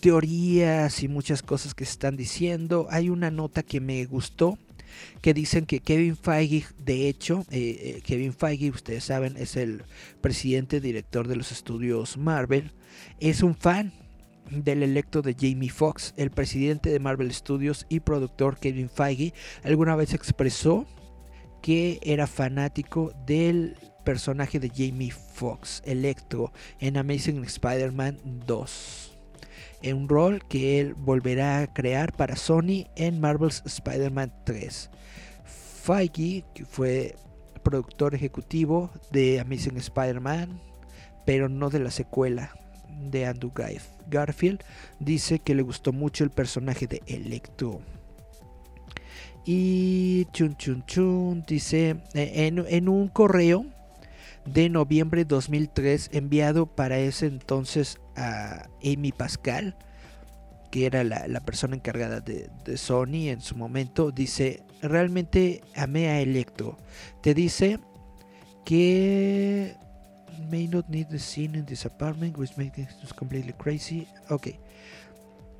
teorías 0.00 1.02
y 1.02 1.08
muchas 1.08 1.42
cosas 1.42 1.74
que 1.74 1.84
se 1.84 1.92
están 1.92 2.16
diciendo. 2.16 2.86
Hay 2.90 3.10
una 3.10 3.30
nota 3.30 3.62
que 3.62 3.80
me 3.80 4.04
gustó 4.06 4.58
que 5.20 5.34
dicen 5.34 5.66
que 5.66 5.80
Kevin 5.80 6.16
Feige, 6.16 6.66
de 6.78 7.08
hecho, 7.08 7.44
eh, 7.50 7.96
eh, 7.98 8.02
Kevin 8.04 8.32
Feige, 8.32 8.70
ustedes 8.70 9.04
saben, 9.04 9.36
es 9.36 9.56
el 9.56 9.82
presidente 10.20 10.80
director 10.80 11.28
de 11.28 11.36
los 11.36 11.52
estudios 11.52 12.16
Marvel, 12.16 12.72
es 13.20 13.42
un 13.42 13.54
fan 13.54 13.92
del 14.50 14.82
electo 14.82 15.22
de 15.22 15.36
Jamie 15.38 15.70
Foxx, 15.70 16.12
el 16.16 16.30
presidente 16.30 16.90
de 16.90 16.98
Marvel 16.98 17.32
Studios 17.32 17.86
y 17.88 18.00
productor 18.00 18.58
Kevin 18.58 18.90
Feige, 18.90 19.32
alguna 19.62 19.94
vez 19.94 20.12
expresó 20.12 20.86
que 21.62 22.00
era 22.02 22.26
fanático 22.26 23.12
del 23.26 23.76
personaje 24.04 24.58
de 24.58 24.70
Jamie 24.70 25.10
Foxx, 25.10 25.82
Electro, 25.84 26.52
en 26.78 26.96
Amazing 26.96 27.44
Spider-Man 27.44 28.18
2. 28.46 29.18
En 29.82 29.96
un 29.96 30.08
rol 30.08 30.42
que 30.48 30.80
él 30.80 30.94
volverá 30.94 31.60
a 31.60 31.72
crear 31.72 32.14
para 32.14 32.36
Sony 32.36 32.86
en 32.96 33.20
Marvel's 33.20 33.62
Spider-Man 33.64 34.32
3. 34.44 34.90
Feige, 35.44 36.44
que 36.54 36.64
fue 36.64 37.16
productor 37.62 38.14
ejecutivo 38.14 38.90
de 39.10 39.40
Amazing 39.40 39.76
Spider-Man, 39.76 40.60
pero 41.24 41.48
no 41.48 41.70
de 41.70 41.80
la 41.80 41.90
secuela 41.90 42.52
de 43.10 43.26
Andrew 43.26 43.52
Garfield, 44.08 44.62
dice 44.98 45.38
que 45.38 45.54
le 45.54 45.62
gustó 45.62 45.92
mucho 45.92 46.24
el 46.24 46.30
personaje 46.30 46.86
de 46.86 47.02
Electro. 47.06 47.80
Y 49.44 50.26
chun 50.32 50.56
chun 50.56 50.84
chun 50.86 51.44
dice 51.46 51.96
eh, 52.14 52.46
en, 52.46 52.64
en 52.68 52.88
un 52.88 53.08
correo 53.08 53.64
de 54.44 54.68
noviembre 54.68 55.24
2003 55.24 56.10
enviado 56.12 56.66
para 56.66 56.98
ese 56.98 57.26
entonces 57.26 58.00
a 58.16 58.68
Amy 58.84 59.12
Pascal, 59.12 59.76
que 60.70 60.86
era 60.86 61.04
la, 61.04 61.40
persona 61.40 61.76
encargada 61.76 62.20
de, 62.20 62.48
Sony 62.76 63.28
en 63.28 63.40
su 63.40 63.56
momento, 63.56 64.10
dice, 64.10 64.62
realmente 64.82 65.62
amé 65.74 66.08
a 66.08 66.20
Electro. 66.20 66.78
Te 67.22 67.34
dice 67.34 67.80
que 68.64 69.76
may 70.48 70.68
not 70.68 70.88
need 70.88 71.08
the 71.08 71.18
scene 71.18 71.58
in 71.58 71.66
this 71.66 71.84
apartment 71.84 72.36
which 72.38 72.56
makes 72.56 72.78
it 72.78 73.14
completely 73.16 73.52
crazy. 73.54 74.06
Ok. 74.30 74.48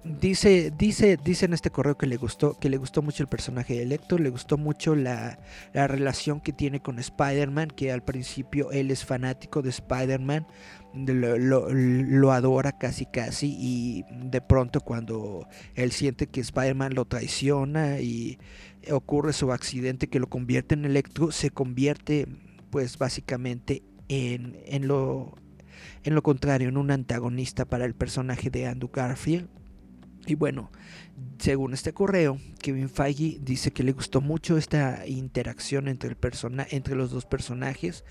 Dice, 0.03 0.73
dice, 0.79 1.19
dice 1.23 1.45
en 1.45 1.53
este 1.53 1.69
correo 1.69 1.99
que 1.99 2.07
le 2.07 2.17
gustó, 2.17 2.59
que 2.59 2.71
le 2.71 2.79
gustó 2.79 3.03
mucho 3.03 3.23
el 3.23 3.29
personaje 3.29 3.75
de 3.75 3.83
Electro, 3.83 4.17
le 4.17 4.31
gustó 4.31 4.57
mucho 4.57 4.95
la, 4.95 5.39
relación 5.75 6.41
que 6.41 6.55
tiene 6.55 6.81
con 6.81 6.99
Spider-Man, 6.99 7.69
que 7.69 7.93
al 7.93 8.03
principio 8.03 8.73
él 8.73 8.91
es 8.91 9.05
fanático 9.05 9.61
de 9.61 9.69
Spider-Man, 9.69 10.47
lo, 10.95 12.33
adora 12.33 12.73
casi 12.73 13.05
casi, 13.05 13.55
y 13.59 14.05
de 14.11 14.41
pronto 14.41 14.81
cuando 14.81 15.47
él 15.75 15.93
siente 15.93 16.29
que 16.29 16.41
Spider-Man 16.41 16.95
lo 16.95 17.05
traiciona 17.05 18.01
y 18.01 18.39
ocurre 18.91 19.35
su 19.35 19.53
accidente 19.53 20.09
que 20.09 20.19
lo 20.19 20.31
convierte 20.31 20.77
en 20.77 20.87
Electro, 20.87 21.31
se 21.31 21.51
convierte 21.51 22.27
pues 22.71 22.97
básicamente 22.97 23.83
en, 24.09 24.59
en 24.65 24.89
lo 24.89 25.35
en 26.05 26.15
lo 26.15 26.23
contrario, 26.23 26.71
en 26.71 26.79
un 26.79 26.91
antagonista 26.91 27.67
para 27.67 27.85
el 27.85 27.95
personaje 27.95 28.49
de 28.49 28.67
Andrew 28.67 28.91
Garfield 28.93 29.49
y 30.27 30.35
bueno, 30.35 30.71
según 31.39 31.73
este 31.73 31.93
correo, 31.93 32.39
Kevin 32.61 32.89
Feige 32.89 33.39
dice 33.41 33.73
que 33.73 33.83
le 33.83 33.93
gustó 33.93 34.21
mucho 34.21 34.57
esta 34.57 35.07
interacción 35.07 35.89
entre, 35.89 36.11
el 36.11 36.17
persona, 36.17 36.67
entre 36.71 36.95
los 36.95 37.11
dos 37.11 37.25
personajes 37.25 38.05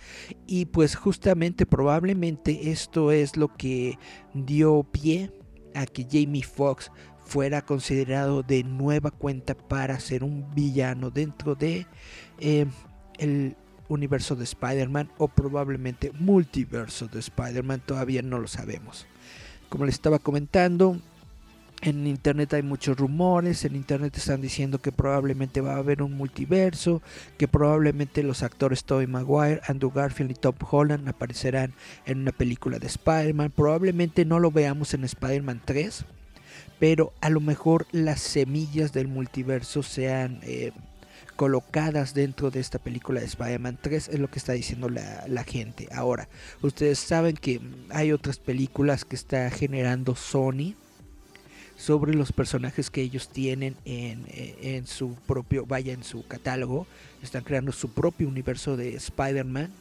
y 0.48 0.66
pues 0.66 0.96
justamente 0.96 1.66
probablemente 1.66 2.72
esto 2.72 3.12
es 3.12 3.38
lo 3.38 3.56
que 3.56 3.98
dio 4.34 4.84
pie 4.84 5.32
a 5.75 5.86
que 5.86 6.08
Jamie 6.10 6.44
Foxx 6.44 6.92
fuera 7.25 7.62
considerado 7.62 8.42
de 8.42 8.63
nueva 8.63 9.12
cuenta 9.12 9.56
para 9.56 10.00
ser 10.00 10.24
un 10.24 10.50
villano 10.56 11.12
dentro 11.12 11.54
de 11.54 11.86
eh, 12.39 12.66
el 13.20 13.56
universo 13.88 14.36
de 14.36 14.46
Spider-Man 14.46 15.12
o 15.18 15.28
probablemente 15.28 16.12
multiverso 16.20 17.08
de 17.08 17.20
Spider-Man, 17.20 17.84
todavía 17.86 18.22
no 18.24 18.39
lo 18.39 18.48
sabemos. 18.48 19.06
Como 19.68 19.86
les 19.86 19.96
estaba 19.96 20.18
comentando, 20.18 21.00
en 21.81 22.07
internet 22.07 22.53
hay 22.53 22.62
muchos 22.62 22.98
rumores, 22.98 23.63
en 23.63 23.75
internet 23.75 24.17
están 24.17 24.41
diciendo 24.41 24.81
que 24.81 24.91
probablemente 24.91 25.62
va 25.62 25.75
a 25.75 25.77
haber 25.77 26.01
un 26.01 26.13
multiverso, 26.13 27.01
que 27.38 27.48
probablemente 27.48 28.24
los 28.24 28.43
actores 28.43 28.83
Tobey 28.83 29.07
Maguire, 29.07 29.62
Andrew 29.67 29.91
Garfield 29.91 30.31
y 30.31 30.36
Tom 30.36 30.55
Holland 30.69 31.07
aparecerán 31.07 31.74
en 32.05 32.19
una 32.19 32.31
película 32.31 32.79
de 32.79 32.88
Spider-Man. 32.88 33.51
Probablemente 33.55 34.25
no 34.25 34.39
lo 34.39 34.51
veamos 34.51 34.93
en 34.93 35.05
Spider-Man 35.05 35.62
3, 35.63 36.05
pero 36.79 37.13
a 37.21 37.29
lo 37.29 37.39
mejor 37.39 37.88
las 37.91 38.19
semillas 38.19 38.91
del 38.91 39.07
multiverso 39.07 39.81
sean 39.81 40.39
eh, 40.43 40.71
colocadas 41.38 42.13
dentro 42.13 42.51
de 42.51 42.59
esta 42.59 42.79
película 42.79 43.21
de 43.21 43.27
Spider-Man 43.27 43.79
3, 43.81 44.09
es 44.09 44.19
lo 44.19 44.29
que 44.29 44.39
está 44.39 44.51
diciendo 44.51 44.89
la, 44.89 45.24
la, 45.29 45.45
gente. 45.45 45.88
Ahora, 45.93 46.27
ustedes 46.62 47.00
saben 47.00 47.38
que 47.38 47.62
hay 47.89 48.12
otras 48.12 48.38
películas 48.38 49.05
que 49.05 49.15
está 49.15 49.50
generando 49.50 50.15
Sony 50.15 50.75
sobre 51.79 52.13
los 52.13 52.33
personajes 52.33 52.89
que 52.89 53.01
ellos 53.01 53.29
tienen 53.29 53.77
en, 53.86 54.25
en 54.27 54.86
su 54.86 55.15
propio, 55.25 55.65
vaya, 55.65 55.93
en 55.93 56.03
su 56.03 56.27
catálogo. 56.27 56.86
Están 57.24 57.43
creando 57.43 57.71
su 57.71 57.89
propio 57.89 58.27
universo 58.27 58.75
de 58.75 58.95
Spider-Man. 58.95 59.71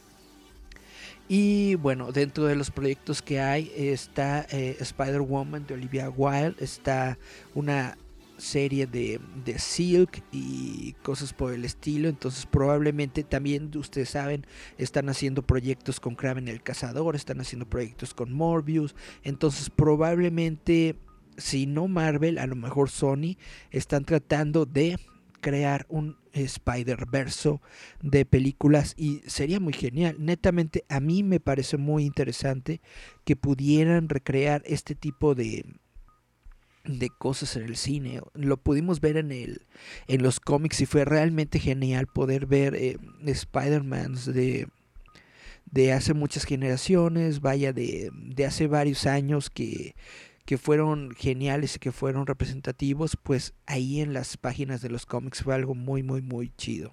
Y 1.27 1.75
bueno, 1.75 2.13
dentro 2.13 2.45
de 2.45 2.55
los 2.55 2.71
proyectos 2.71 3.21
que 3.21 3.41
hay 3.41 3.71
está 3.75 4.47
eh, 4.49 4.77
Spider-Woman 4.79 5.67
de 5.67 5.73
Olivia 5.73 6.09
Wilde, 6.09 6.55
está 6.59 7.19
una 7.53 7.97
serie 8.37 8.87
de, 8.87 9.19
de, 9.43 9.59
Silk 9.59 10.23
y 10.31 10.93
cosas 11.03 11.33
por 11.33 11.53
el 11.53 11.65
estilo. 11.65 12.07
Entonces 12.07 12.45
probablemente 12.45 13.23
también 13.23 13.69
ustedes 13.75 14.09
saben, 14.09 14.47
están 14.77 15.09
haciendo 15.09 15.41
proyectos 15.41 15.99
con 15.99 16.15
Kraven 16.15 16.47
el 16.47 16.63
Cazador, 16.63 17.15
están 17.15 17.41
haciendo 17.41 17.67
proyectos 17.67 18.13
con 18.13 18.31
Morbius. 18.31 18.95
Entonces 19.23 19.69
probablemente, 19.69 20.95
si 21.39 21.65
no 21.65 21.87
Marvel, 21.87 22.37
a 22.37 22.47
lo 22.47 22.55
mejor 22.55 22.89
Sony, 22.89 23.37
están 23.71 24.05
tratando 24.05 24.65
de 24.65 24.97
crear 25.39 25.85
un 25.89 26.17
Spider-Verso 26.33 27.61
de 28.01 28.25
películas 28.25 28.93
y 28.97 29.21
sería 29.25 29.59
muy 29.59 29.73
genial. 29.73 30.17
Netamente 30.19 30.85
a 30.89 30.99
mí 30.99 31.23
me 31.23 31.39
parece 31.39 31.77
muy 31.77 32.05
interesante 32.05 32.81
que 33.25 33.35
pudieran 33.35 34.09
recrear 34.09 34.61
este 34.65 34.95
tipo 34.95 35.35
de 35.35 35.65
de 36.85 37.09
cosas 37.09 37.55
en 37.55 37.63
el 37.63 37.75
cine. 37.75 38.21
Lo 38.33 38.57
pudimos 38.57 39.01
ver 39.01 39.17
en 39.17 39.31
el 39.31 39.65
en 40.07 40.23
los 40.23 40.39
cómics 40.39 40.81
y 40.81 40.85
fue 40.85 41.05
realmente 41.05 41.59
genial 41.59 42.07
poder 42.07 42.45
ver 42.45 42.75
eh, 42.75 42.97
Spider-Man 43.25 44.15
de 44.25 44.67
de 45.71 45.93
hace 45.93 46.15
muchas 46.15 46.45
generaciones, 46.45 47.41
vaya 47.41 47.73
de, 47.73 48.09
de 48.11 48.45
hace 48.45 48.65
varios 48.65 49.05
años 49.05 49.51
que 49.51 49.95
que 50.49 50.57
fueron 50.57 51.11
geniales 51.11 51.75
y 51.75 51.79
que 51.79 51.91
fueron 51.91 52.25
representativos, 52.25 53.15
pues 53.21 53.53
ahí 53.67 54.01
en 54.01 54.13
las 54.13 54.35
páginas 54.35 54.81
de 54.81 54.89
los 54.89 55.05
cómics 55.05 55.43
fue 55.43 55.53
algo 55.53 55.75
muy, 55.75 56.01
muy, 56.01 56.23
muy 56.23 56.51
chido. 56.57 56.91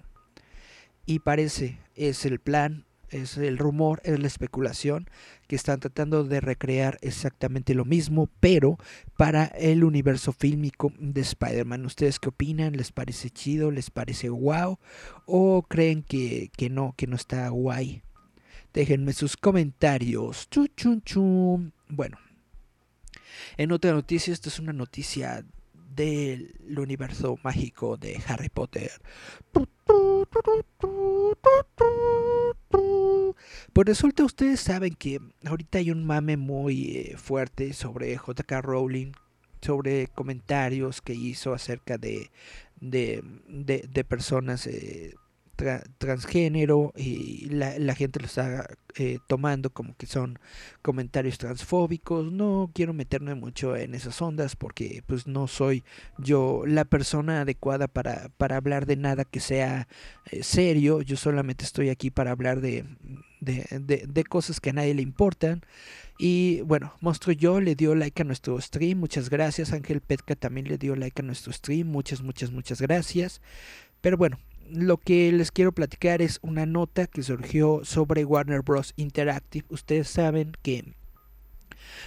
Y 1.07 1.17
parece, 1.17 1.79
es 1.95 2.23
el 2.27 2.37
plan, 2.37 2.85
es 3.09 3.35
el 3.35 3.57
rumor, 3.57 3.99
es 4.03 4.19
la 4.19 4.27
especulación, 4.27 5.09
que 5.47 5.55
están 5.55 5.79
tratando 5.79 6.23
de 6.23 6.39
recrear 6.39 6.99
exactamente 7.01 7.73
lo 7.73 7.83
mismo, 7.83 8.29
pero 8.39 8.77
para 9.17 9.45
el 9.45 9.83
universo 9.83 10.33
fílmico 10.33 10.93
de 10.99 11.21
Spider-Man. 11.21 11.83
¿Ustedes 11.83 12.19
qué 12.19 12.29
opinan? 12.29 12.77
¿Les 12.77 12.91
parece 12.91 13.31
chido? 13.31 13.71
¿Les 13.71 13.89
parece 13.89 14.29
wow? 14.29 14.77
¿O 15.25 15.63
creen 15.63 16.03
que, 16.03 16.51
que 16.55 16.69
no, 16.69 16.93
que 16.95 17.07
no 17.07 17.15
está 17.15 17.49
guay? 17.49 18.03
Déjenme 18.71 19.13
sus 19.13 19.35
comentarios. 19.35 20.47
Chum, 20.51 20.67
chum, 20.75 21.01
chum. 21.01 21.71
Bueno, 21.89 22.19
en 23.57 23.71
otra 23.71 23.91
noticia, 23.91 24.33
esta 24.33 24.49
es 24.49 24.59
una 24.59 24.73
noticia 24.73 25.45
del 25.95 26.53
universo 26.77 27.37
mágico 27.43 27.97
de 27.97 28.21
Harry 28.27 28.49
Potter. 28.49 28.91
Pues 33.73 33.87
resulta, 33.87 34.23
ustedes 34.23 34.59
saben 34.59 34.93
que 34.93 35.19
ahorita 35.45 35.79
hay 35.79 35.91
un 35.91 36.05
mame 36.05 36.37
muy 36.37 36.97
eh, 36.97 37.17
fuerte 37.17 37.73
sobre 37.73 38.15
JK 38.15 38.51
Rowling, 38.61 39.11
sobre 39.61 40.07
comentarios 40.07 41.01
que 41.01 41.13
hizo 41.13 41.53
acerca 41.53 41.97
de, 41.97 42.29
de, 42.79 43.23
de, 43.47 44.03
personas 44.03 44.67
eh, 44.67 45.15
transgénero 45.97 46.93
y 46.95 47.49
la, 47.49 47.95
gente 47.95 48.19
lo 48.19 48.27
está 48.27 48.69
eh, 48.95 49.17
tomando 49.27 49.71
como 49.71 49.95
que 49.95 50.05
son 50.05 50.39
comentarios 50.81 51.37
transfóbicos. 51.37 52.31
No 52.31 52.71
quiero 52.73 52.93
meterme 52.93 53.35
mucho 53.35 53.75
en 53.75 53.95
esas 53.95 54.21
ondas 54.21 54.55
porque 54.55 55.03
pues 55.07 55.27
no 55.27 55.47
soy 55.47 55.83
yo 56.17 56.63
la 56.65 56.85
persona 56.85 57.41
adecuada 57.41 57.87
para, 57.87 58.29
para 58.37 58.57
hablar 58.57 58.85
de 58.85 58.97
nada 58.97 59.25
que 59.25 59.39
sea 59.39 59.87
eh, 60.31 60.43
serio. 60.43 61.01
Yo 61.01 61.17
solamente 61.17 61.65
estoy 61.65 61.89
aquí 61.89 62.11
para 62.11 62.31
hablar 62.31 62.61
de, 62.61 62.85
de, 63.41 64.05
de, 64.07 64.23
cosas 64.23 64.59
que 64.59 64.69
a 64.69 64.73
nadie 64.73 64.93
le 64.93 65.01
importan. 65.01 65.61
Y 66.19 66.61
bueno, 66.61 66.93
Monstruo 67.01 67.33
Yo 67.33 67.61
le 67.61 67.75
dio 67.75 67.95
like 67.95 68.21
a 68.21 68.25
nuestro 68.25 68.59
stream. 68.61 68.99
Muchas 68.99 69.29
gracias. 69.29 69.73
Ángel 69.73 70.01
Petka 70.01 70.35
también 70.35 70.67
le 70.67 70.77
dio 70.77 70.95
like 70.95 71.21
a 71.21 71.25
nuestro 71.25 71.51
stream. 71.51 71.87
Muchas, 71.87 72.21
muchas, 72.21 72.51
muchas 72.51 72.81
gracias. 72.81 73.41
Pero 74.01 74.17
bueno, 74.17 74.37
lo 74.71 74.97
que 74.97 75.31
les 75.31 75.51
quiero 75.51 75.71
platicar 75.71 76.21
es 76.21 76.39
una 76.41 76.65
nota 76.65 77.07
que 77.07 77.23
surgió 77.23 77.81
sobre 77.83 78.25
Warner 78.25 78.61
Bros. 78.61 78.93
Interactive. 78.97 79.65
Ustedes 79.69 80.09
saben 80.09 80.53
que 80.61 80.93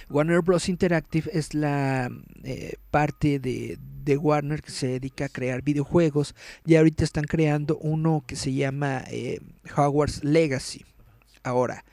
Warner 0.09 0.41
Bros. 0.41 0.69
Interactive 0.69 1.29
es 1.33 1.53
la 1.53 2.09
eh, 2.43 2.75
parte 2.91 3.39
de, 3.39 3.77
de, 4.03 4.17
Warner 4.17 4.61
que 4.61 4.71
se 4.71 4.87
dedica 4.87 5.25
a 5.25 5.29
crear 5.29 5.61
videojuegos 5.61 6.35
y 6.65 6.75
ahorita 6.75 7.03
están 7.03 7.25
creando 7.25 7.77
uno 7.77 8.23
que 8.25 8.35
se 8.35 8.53
llama 8.53 9.03
eh, 9.09 9.39
Hogwarts 9.75 10.23
Legacy. 10.23 10.85
Ahora, 11.43 11.83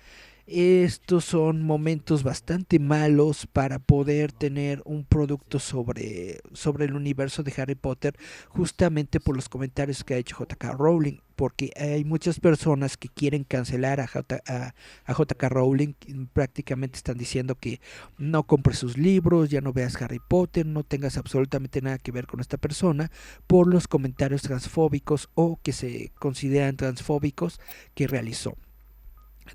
estos 0.50 1.26
son 1.26 1.62
momentos 1.62 2.22
bastante 2.22 2.78
malos 2.78 3.46
para 3.46 3.78
poder 3.78 4.32
tener 4.32 4.80
un 4.86 5.04
producto 5.04 5.58
sobre, 5.58 6.40
sobre 6.54 6.86
el 6.86 6.94
universo 6.94 7.42
de 7.42 7.52
Harry 7.58 7.74
Potter, 7.74 8.16
justamente 8.48 9.20
por 9.20 9.36
los 9.36 9.50
comentarios 9.50 10.04
que 10.04 10.14
ha 10.14 10.16
hecho 10.16 10.36
JK 10.38 10.64
Rowling, 10.72 11.20
porque 11.36 11.70
hay 11.76 12.04
muchas 12.04 12.40
personas 12.40 12.96
que 12.96 13.10
quieren 13.10 13.44
cancelar 13.44 14.00
a, 14.00 14.06
J, 14.06 14.40
a, 14.46 14.72
JK 15.12 15.42
Rowling, 15.50 15.92
prácticamente 16.32 16.96
están 16.96 17.18
diciendo 17.18 17.54
que 17.54 17.80
no 18.16 18.44
compres 18.44 18.78
sus 18.78 18.96
libros, 18.96 19.50
ya 19.50 19.60
no 19.60 19.74
veas 19.74 20.00
Harry 20.00 20.20
Potter, 20.26 20.64
no 20.64 20.82
tengas 20.82 21.18
absolutamente 21.18 21.82
nada 21.82 21.98
que 21.98 22.10
ver 22.10 22.26
con 22.26 22.40
esta 22.40 22.56
persona, 22.56 23.10
por 23.46 23.66
los 23.66 23.86
comentarios 23.86 24.40
transfóbicos 24.42 25.28
o 25.34 25.60
que 25.62 25.72
se 25.72 26.10
consideran 26.18 26.76
transfóbicos 26.76 27.60
que 27.94 28.06
realizó 28.06 28.56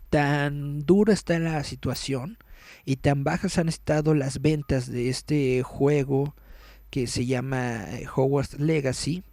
tan 0.10 0.86
dura 0.86 1.14
está 1.14 1.40
la 1.40 1.64
situación 1.64 2.38
y 2.86 2.98
tan 2.98 3.24
bajas 3.24 3.58
han 3.58 3.70
estado 3.70 4.14
las 4.14 4.42
ventas 4.42 4.92
de 4.92 5.10
este 5.10 5.64
juego 5.64 6.36
que 6.90 7.08
se 7.08 7.26
llama 7.26 7.86
eh, 7.90 8.06
Hogwarts 8.14 8.60
Legacy 8.60 9.24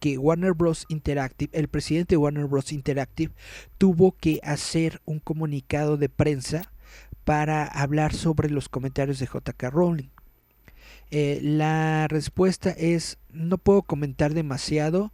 que 0.00 0.18
Warner 0.18 0.52
Bros. 0.52 0.84
Interactive, 0.88 1.58
el 1.58 1.68
presidente 1.68 2.14
de 2.14 2.18
Warner 2.18 2.46
Bros. 2.46 2.72
Interactive, 2.72 3.32
tuvo 3.78 4.12
que 4.12 4.40
hacer 4.42 5.00
un 5.04 5.20
comunicado 5.20 5.96
de 5.96 6.08
prensa 6.08 6.72
para 7.24 7.64
hablar 7.64 8.14
sobre 8.14 8.50
los 8.50 8.68
comentarios 8.68 9.18
de 9.18 9.26
JK 9.26 9.62
Rowling. 9.70 10.10
Eh, 11.10 11.40
la 11.42 12.08
respuesta 12.08 12.70
es, 12.70 13.18
no 13.30 13.58
puedo 13.58 13.82
comentar 13.82 14.34
demasiado, 14.34 15.12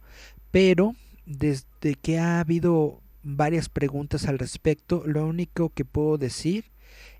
pero 0.51 0.95
desde 1.25 1.95
que 2.01 2.19
ha 2.19 2.39
habido 2.39 3.02
varias 3.23 3.69
preguntas 3.69 4.27
al 4.27 4.37
respecto. 4.37 5.03
Lo 5.05 5.25
único 5.25 5.69
que 5.69 5.85
puedo 5.85 6.17
decir 6.17 6.65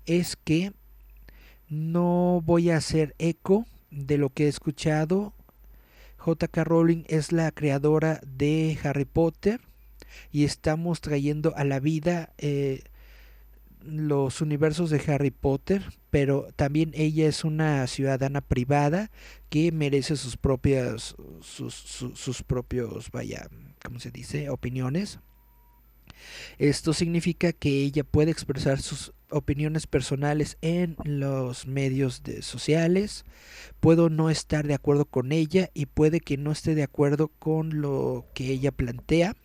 es 0.06 0.36
que 0.36 0.72
no 1.68 2.42
voy 2.44 2.70
a 2.70 2.76
hacer 2.76 3.14
eco 3.18 3.66
de 3.90 4.18
lo 4.18 4.30
que 4.30 4.44
he 4.44 4.48
escuchado. 4.48 5.32
JK 6.24 6.56
Rowling 6.58 7.04
es 7.08 7.32
la 7.32 7.50
creadora 7.50 8.20
de 8.26 8.78
Harry 8.82 9.04
Potter 9.04 9.60
y 10.30 10.44
estamos 10.44 11.00
trayendo 11.00 11.54
a 11.56 11.64
la 11.64 11.80
vida 11.80 12.32
eh, 12.38 12.84
los 13.84 14.40
universos 14.40 14.88
de 14.88 15.02
Harry 15.08 15.30
Potter, 15.30 15.82
pero 16.10 16.48
también 16.56 16.92
ella 16.94 17.26
es 17.26 17.44
una 17.44 17.86
ciudadana 17.86 18.40
privada 18.40 19.10
que 19.50 19.70
merece 19.72 20.16
sus 20.16 20.36
propias 20.38 21.14
sus, 21.42 21.74
sus 21.74 22.42
propios 22.42 23.10
vaya, 23.10 23.48
¿cómo 23.82 23.98
se 23.98 24.10
dice? 24.10 24.48
opiniones. 24.48 25.18
Esto 26.58 26.92
significa 26.92 27.52
que 27.52 27.82
ella 27.82 28.04
puede 28.04 28.30
expresar 28.30 28.80
sus 28.80 29.12
opiniones 29.30 29.86
personales 29.86 30.56
en 30.60 30.96
los 31.04 31.66
medios 31.66 32.22
de 32.22 32.42
sociales. 32.42 33.24
Puedo 33.80 34.08
no 34.08 34.30
estar 34.30 34.66
de 34.66 34.74
acuerdo 34.74 35.06
con 35.06 35.32
ella 35.32 35.70
y 35.74 35.86
puede 35.86 36.20
que 36.20 36.36
no 36.36 36.52
esté 36.52 36.74
de 36.74 36.84
acuerdo 36.84 37.28
con 37.28 37.80
lo 37.80 38.26
que 38.34 38.50
ella 38.50 38.70
plantea. 38.70 39.36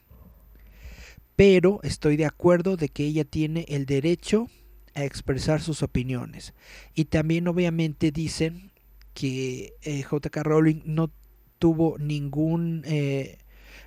Pero 1.35 1.79
estoy 1.83 2.17
de 2.17 2.25
acuerdo 2.25 2.77
de 2.77 2.89
que 2.89 3.05
ella 3.05 3.23
tiene 3.23 3.65
el 3.69 3.85
derecho 3.85 4.47
a 4.93 5.05
expresar 5.05 5.61
sus 5.61 5.83
opiniones. 5.83 6.53
Y 6.93 7.05
también 7.05 7.47
obviamente 7.47 8.11
dicen 8.11 8.71
que 9.13 9.73
eh, 9.81 10.03
JK 10.03 10.35
Rowling 10.43 10.81
no 10.85 11.11
tuvo 11.57 11.97
ningún... 11.97 12.83
Eh, 12.85 13.39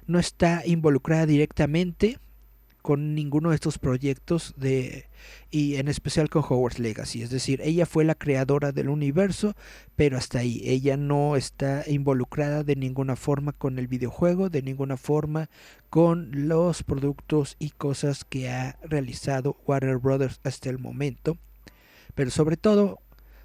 no 0.06 0.18
está 0.18 0.62
involucrada 0.66 1.26
directamente 1.26 2.18
con 2.82 3.14
ninguno 3.14 3.50
de 3.50 3.54
estos 3.54 3.78
proyectos 3.78 4.54
de 4.56 5.06
y 5.50 5.76
en 5.76 5.88
especial 5.88 6.28
con 6.28 6.42
Hogwarts 6.42 6.78
Legacy, 6.78 7.22
es 7.22 7.30
decir, 7.30 7.60
ella 7.62 7.86
fue 7.86 8.04
la 8.04 8.14
creadora 8.14 8.72
del 8.72 8.88
universo, 8.88 9.54
pero 9.96 10.18
hasta 10.18 10.40
ahí, 10.40 10.62
ella 10.64 10.96
no 10.96 11.36
está 11.36 11.84
involucrada 11.86 12.64
de 12.64 12.74
ninguna 12.74 13.16
forma 13.16 13.52
con 13.52 13.78
el 13.78 13.86
videojuego, 13.86 14.50
de 14.50 14.62
ninguna 14.62 14.96
forma 14.96 15.48
con 15.90 16.48
los 16.48 16.82
productos 16.82 17.56
y 17.58 17.70
cosas 17.70 18.24
que 18.24 18.50
ha 18.50 18.78
realizado 18.82 19.56
Warner 19.66 19.98
Brothers 19.98 20.40
hasta 20.42 20.70
el 20.70 20.78
momento, 20.78 21.38
pero 22.14 22.30
sobre 22.30 22.56
todo 22.56 23.01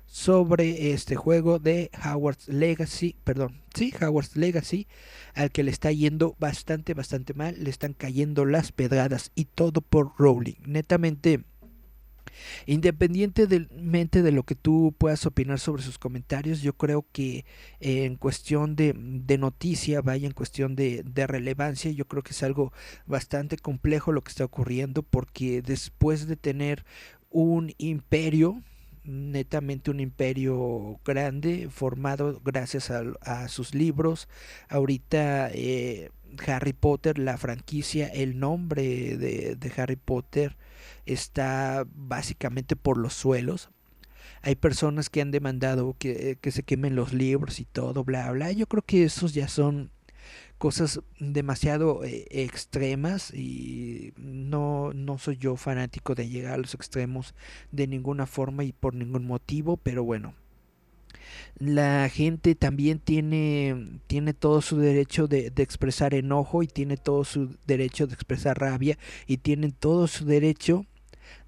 sobre 0.08 0.94
este 0.94 1.16
juego 1.16 1.60
de 1.60 1.92
Howard's 2.04 2.48
Legacy, 2.48 3.18
perdón, 3.24 3.62
sí, 3.76 3.94
Howard's 4.02 4.38
Legacy, 4.38 4.88
al 5.36 5.52
que 5.52 5.64
le 5.64 5.72
está 5.72 5.92
yendo 5.92 6.36
bastante, 6.40 6.94
bastante 6.94 7.34
mal, 7.34 7.56
le 7.62 7.70
están 7.70 7.94
cayendo 7.94 8.46
las 8.46 8.72
pedradas 8.72 9.32
y 9.36 9.46
todo 9.46 9.82
por 9.82 10.14
Rowling. 10.18 10.56
Netamente, 10.66 11.44
independientemente 12.66 14.22
de 14.22 14.32
lo 14.32 14.44
que 14.44 14.56
tú 14.56 14.96
puedas 14.98 15.26
opinar 15.26 15.60
sobre 15.60 15.84
sus 15.84 16.00
comentarios, 16.00 16.62
yo 16.62 16.72
creo 16.74 17.06
que 17.12 17.46
en 17.82 18.16
cuestión 18.16 18.78
de, 18.78 18.96
de 18.98 19.38
noticia, 19.38 20.02
vaya 20.02 20.26
en 20.26 20.34
cuestión 20.34 20.78
de, 20.78 21.04
de 21.04 21.28
relevancia, 21.28 21.92
yo 21.92 22.08
creo 22.08 22.24
que 22.24 22.32
es 22.32 22.44
algo 22.44 22.72
bastante 23.06 23.58
complejo 23.58 24.14
lo 24.14 24.24
que 24.24 24.30
está 24.30 24.46
ocurriendo, 24.46 25.04
porque 25.04 25.62
después 25.62 26.28
de 26.28 26.38
tener 26.38 26.86
un 27.30 27.74
imperio, 27.78 28.64
netamente 29.08 29.90
un 29.90 30.00
imperio 30.00 31.00
grande 31.06 31.70
formado 31.72 32.42
gracias 32.44 32.92
a, 32.92 33.48
sus 33.48 33.74
libros. 33.74 34.28
Ahorita 34.70 35.50
eh, 35.54 36.12
Harry 36.46 36.74
Potter, 36.74 37.18
la 37.18 37.38
franquicia, 37.38 38.08
el 38.08 38.40
nombre 38.40 39.18
de, 39.18 39.72
Harry 39.78 39.96
Potter 39.96 40.58
está 41.06 41.86
básicamente 41.96 42.76
por 42.76 42.98
los 42.98 43.14
suelos. 43.14 43.70
Hay 44.42 44.56
personas 44.56 45.10
que 45.10 45.22
han 45.22 45.32
demandado 45.32 45.96
que, 45.98 46.38
que 46.40 46.52
se 46.52 46.64
quemen 46.64 46.96
los 46.96 47.14
libros 47.14 47.60
y 47.60 47.66
todo, 47.66 48.04
bla, 48.04 48.32
bla. 48.32 48.52
Yo 48.52 48.68
creo 48.68 48.84
que 48.84 49.04
esos 49.04 49.34
ya 49.34 49.48
son 49.48 49.92
cosas 50.58 51.02
demasiado 51.20 52.04
eh, 52.04 52.26
extremas 52.30 53.34
y 53.34 54.14
no, 54.18 54.92
no 54.94 55.18
soy 55.18 55.38
yo 55.38 55.56
fanático 55.56 56.16
de 56.16 56.30
llegar 56.30 56.54
a 56.54 56.58
los 56.58 56.74
extremos 56.74 57.36
de 57.72 57.88
ninguna 57.88 58.26
forma 58.26 58.64
y 58.64 58.74
por 58.74 58.96
ningún 58.96 59.26
motivo, 59.26 59.78
pero 59.78 60.04
bueno. 60.04 60.34
La 61.58 62.10
gente 62.10 62.56
también 62.56 63.00
tiene, 63.00 64.00
tiene 64.08 64.34
todo 64.34 64.62
su 64.62 64.78
derecho 64.78 65.28
de, 65.28 65.50
de 65.50 65.64
expresar 65.64 66.14
enojo 66.14 66.64
y 66.64 66.68
tiene 66.68 66.98
todo 66.98 67.24
su 67.24 67.58
derecho 67.66 68.08
de 68.08 68.14
expresar 68.14 68.60
rabia 68.60 68.98
y 69.26 69.38
tienen 69.38 69.72
todo 69.72 70.08
su 70.08 70.26
derecho 70.26 70.86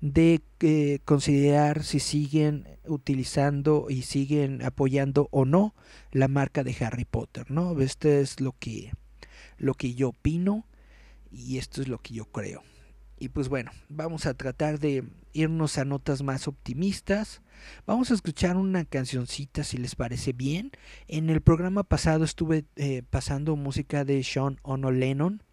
de 0.01 0.41
eh, 0.61 0.99
considerar 1.05 1.83
si 1.83 1.99
siguen 1.99 2.67
utilizando 2.85 3.87
y 3.89 4.03
siguen 4.03 4.63
apoyando 4.63 5.27
o 5.31 5.45
no 5.45 5.75
la 6.11 6.27
marca 6.27 6.63
de 6.63 6.75
Harry 6.79 7.05
Potter, 7.05 7.51
¿no? 7.51 7.79
Este 7.81 8.21
es 8.21 8.39
lo 8.41 8.53
que 8.53 8.91
lo 9.57 9.73
que 9.73 9.93
yo 9.93 10.09
opino 10.09 10.65
y 11.31 11.57
esto 11.57 11.81
es 11.81 11.87
lo 11.87 11.99
que 11.99 12.13
yo 12.13 12.25
creo. 12.25 12.63
Y 13.19 13.29
pues 13.29 13.49
bueno, 13.49 13.71
vamos 13.89 14.25
a 14.25 14.33
tratar 14.33 14.79
de 14.79 15.03
irnos 15.33 15.77
a 15.77 15.85
notas 15.85 16.23
más 16.23 16.47
optimistas. 16.47 17.41
Vamos 17.85 18.11
a 18.11 18.13
escuchar 18.13 18.55
una 18.55 18.85
cancioncita 18.85 19.65
si 19.65 19.77
les 19.77 19.95
parece 19.95 20.31
bien. 20.31 20.71
En 21.07 21.29
el 21.29 21.41
programa 21.41 21.83
pasado 21.83 22.23
estuve 22.23 22.65
eh, 22.77 23.03
pasando 23.09 23.57
música 23.57 24.05
de 24.05 24.23
Sean 24.23 24.57
Ono 24.63 24.91
Lennon. 24.91 25.43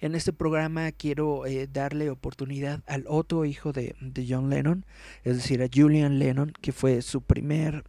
En 0.00 0.14
este 0.14 0.32
programa 0.32 0.92
quiero 0.92 1.46
eh, 1.46 1.66
darle 1.66 2.10
oportunidad 2.10 2.82
al 2.86 3.04
otro 3.08 3.44
hijo 3.44 3.72
de, 3.72 3.94
John 4.28 4.50
Lennon, 4.50 4.84
es 5.24 5.36
decir, 5.36 5.62
a 5.62 5.68
Julian 5.72 6.18
Lennon, 6.18 6.52
que 6.60 6.72
fue 6.72 7.02
su 7.02 7.22
primer 7.22 7.84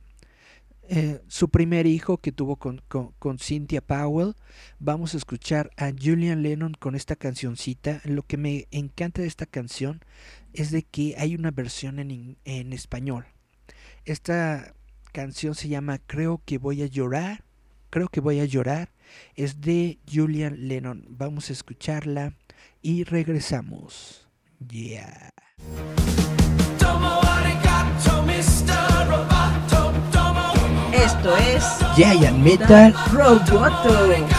eh, 0.92 1.22
su 1.28 1.50
primer 1.50 1.86
hijo 1.86 2.18
que 2.18 2.32
tuvo 2.32 2.56
con, 2.56 2.82
con, 2.88 3.38
Cynthia 3.38 3.80
Powell. 3.80 4.34
Vamos 4.80 5.14
a 5.14 5.18
escuchar 5.18 5.70
a 5.78 5.92
Julian 5.92 6.42
Lennon 6.42 6.74
con 6.74 6.96
esta 6.96 7.16
cancioncita. 7.16 8.02
Lo 8.06 8.24
que 8.24 8.38
me 8.38 8.68
encanta 8.72 9.22
de 9.22 9.28
esta 9.28 9.46
canción 9.46 10.02
es 10.52 10.72
de 10.72 10.82
que 10.82 11.14
hay 11.20 11.36
una 11.36 11.52
versión 11.52 12.00
en, 12.00 12.38
en 12.44 12.74
español. 12.74 13.28
Esta 14.06 14.74
canción 15.12 15.54
se 15.54 15.70
llama 15.70 16.00
Creo 16.00 16.42
que 16.44 16.58
voy 16.58 16.82
a 16.82 16.88
llorar. 16.88 17.44
Creo 17.90 18.08
que 18.10 18.20
voy 18.20 18.40
a 18.40 18.46
llorar. 18.46 18.90
Es 19.36 19.62
de 19.62 20.00
Julian 20.12 20.68
Lennon. 20.68 21.06
Vamos 21.10 21.50
a 21.50 21.54
escucharla 21.54 22.34
y 22.82 23.04
regresamos. 23.04 24.28
Yeah. 24.68 25.32
Esto 30.94 31.36
es 31.38 31.64
Giant 31.96 32.38
Metal 32.38 32.94
Roboto. 33.12 34.39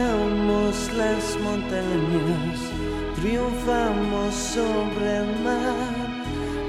las 1.01 1.25
montañas, 1.39 2.59
triunfamos 3.15 4.33
sobre 4.35 5.07
el 5.23 5.31
mar, 5.47 5.93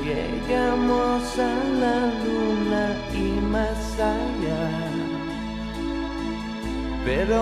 llegamos 0.08 1.22
a 1.38 1.54
la 1.82 1.98
luna 2.24 2.84
y 3.24 3.28
más 3.54 3.82
allá. 4.14 4.66
Pero 7.04 7.40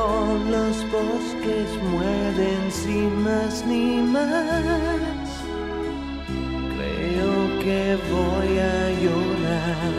los 0.55 0.77
bosques 0.97 1.69
mueren 1.93 2.63
sin 2.83 3.11
más 3.27 3.53
ni 3.71 3.87
más. 4.17 5.29
Creo 6.75 7.37
que 7.63 7.81
voy 8.15 8.53
a 8.75 8.81
llorar. 9.03 9.93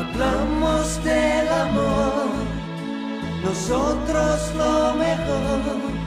Hablamos 0.00 1.04
del 1.04 1.48
amor 1.66 2.17
nosotros 3.44 4.52
lo 4.56 4.94
mejor 4.94 5.98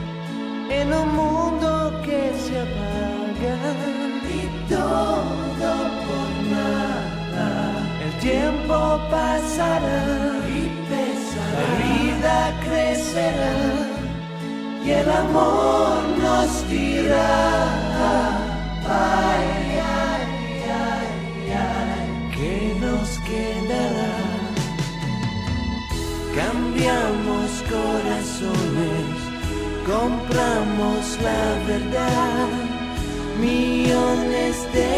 en 0.70 0.92
un 0.92 1.08
mundo 1.14 1.92
que 2.04 2.32
se 2.44 2.60
apaga 2.60 3.56
y 4.38 4.68
todo 4.68 5.72
por 6.06 6.28
nada. 6.56 7.48
El 8.04 8.12
tiempo 8.20 9.00
pasará 9.10 10.40
y 10.48 10.62
pesará, 10.90 11.56
la 11.56 11.68
vida 11.84 12.36
crecerá 12.64 13.54
y 14.84 14.90
el 14.90 15.10
amor 15.10 16.02
nos 16.20 16.68
dirá. 16.68 17.30
Ay, 18.84 19.80
ay, 19.80 20.26
ay, 20.90 21.52
ay, 21.54 22.30
que 22.34 22.76
nos 22.80 23.18
quedará 23.20 24.32
niño 26.82 27.12
llora 27.70 28.18
pidiendo 33.42 34.72
pan, 34.72 34.91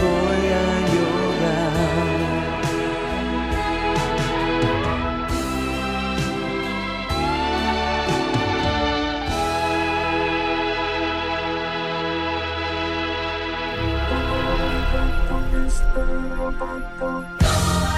voy 0.00 0.42
a 0.52 0.66
llorar. 0.92 1.72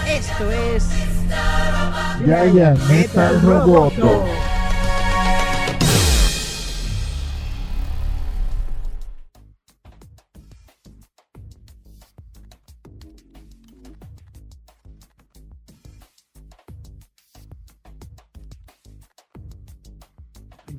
Esto 0.06 0.44
es 0.50 0.82
Giant 2.24 2.80
Metal 2.88 3.42
Roboto. 3.42 4.33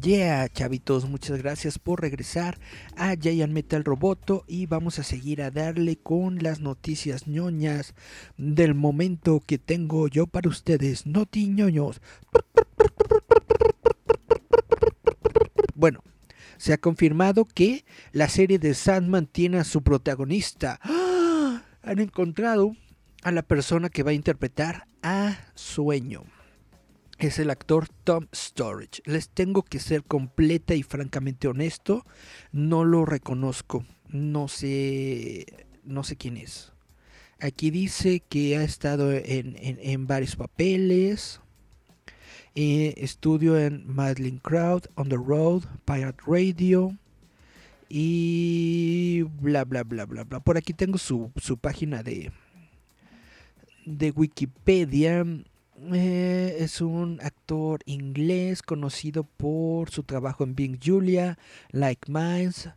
Yeah, 0.05 0.47
chavitos, 0.49 1.09
muchas 1.09 1.39
gracias 1.39 1.79
por 1.79 1.99
regresar 1.99 2.59
a 2.95 3.15
Giant 3.15 3.51
Metal 3.51 3.83
Roboto 3.83 4.43
y 4.47 4.67
vamos 4.67 4.99
a 4.99 5.03
seguir 5.03 5.41
a 5.41 5.49
darle 5.49 5.97
con 5.97 6.43
las 6.43 6.59
noticias 6.59 7.25
ñoñas 7.25 7.95
del 8.37 8.75
momento 8.75 9.41
que 9.43 9.57
tengo 9.57 10.07
yo 10.07 10.27
para 10.27 10.47
ustedes, 10.47 11.07
noti 11.07 11.47
ñoños. 11.47 12.01
Bueno, 15.73 16.03
se 16.57 16.73
ha 16.73 16.77
confirmado 16.77 17.43
que 17.43 17.83
la 18.11 18.29
serie 18.29 18.59
de 18.59 18.75
Sandman 18.75 19.25
tiene 19.25 19.57
a 19.57 19.63
su 19.63 19.81
protagonista. 19.81 20.79
¡Ah! 20.83 21.63
Han 21.81 21.97
encontrado 21.97 22.75
a 23.23 23.31
la 23.31 23.41
persona 23.41 23.89
que 23.89 24.03
va 24.03 24.11
a 24.11 24.13
interpretar 24.13 24.85
a 25.01 25.35
Sueño 25.55 26.34
es 27.27 27.39
el 27.39 27.49
actor 27.49 27.87
Tom 28.03 28.27
Storage. 28.33 29.01
Les 29.05 29.29
tengo 29.29 29.63
que 29.63 29.79
ser 29.79 30.03
completa 30.03 30.75
y 30.75 30.83
francamente 30.83 31.47
honesto, 31.47 32.05
no 32.51 32.83
lo 32.85 33.05
reconozco, 33.05 33.85
no 34.09 34.47
sé, 34.47 35.45
no 35.83 36.03
sé 36.03 36.15
quién 36.15 36.37
es. 36.37 36.71
Aquí 37.39 37.69
dice 37.71 38.21
que 38.21 38.57
ha 38.57 38.63
estado 38.63 39.11
en, 39.11 39.55
en- 39.59 39.79
en 39.81 40.07
varios 40.07 40.35
papeles. 40.35 41.41
eh, 42.55 42.93
estudio 42.97 43.57
en 43.59 43.85
Madeline 43.85 44.39
Crowd, 44.39 44.83
On 44.95 45.09
the 45.09 45.17
Road, 45.17 45.63
Pirate 45.83 46.23
Radio 46.25 46.97
y 47.89 49.23
bla 49.41 49.65
bla 49.65 49.83
bla 49.83 50.05
bla 50.05 50.23
bla. 50.23 50.39
Por 50.39 50.57
aquí 50.57 50.73
tengo 50.73 50.97
su, 50.97 51.31
su 51.35 51.57
página 51.57 52.01
de, 52.03 52.31
de 53.85 54.11
Wikipedia. 54.11 55.25
Eh, 55.77 56.57
es 56.59 56.79
un 56.79 57.19
actor 57.21 57.81
inglés 57.85 58.61
conocido 58.61 59.25
por 59.25 59.89
su 59.89 60.03
trabajo 60.03 60.45
en 60.45 60.55
Being 60.55 60.79
Julia, 60.81 61.37
Like 61.71 62.09
Minds, 62.09 62.69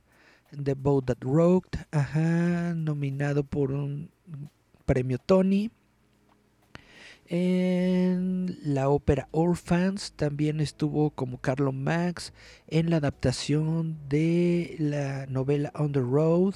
The 0.51 0.75
Boat 0.75 1.07
That 1.07 1.19
Rocked, 1.21 1.87
ajá, 1.93 2.75
nominado 2.75 3.45
por 3.45 3.71
un 3.71 4.11
premio 4.85 5.19
Tony. 5.19 5.71
En 7.31 8.59
la 8.65 8.89
ópera 8.89 9.29
Orphans 9.33 10.13
también 10.13 10.61
estuvo 10.61 11.11
como 11.11 11.39
Carlo 11.39 11.73
Max 11.73 12.33
en 12.69 12.89
la 12.89 12.97
adaptación 12.97 13.99
de 14.09 14.77
la 14.79 15.27
novela 15.27 15.71
On 15.75 15.93
the 15.93 16.01
Road. 16.01 16.55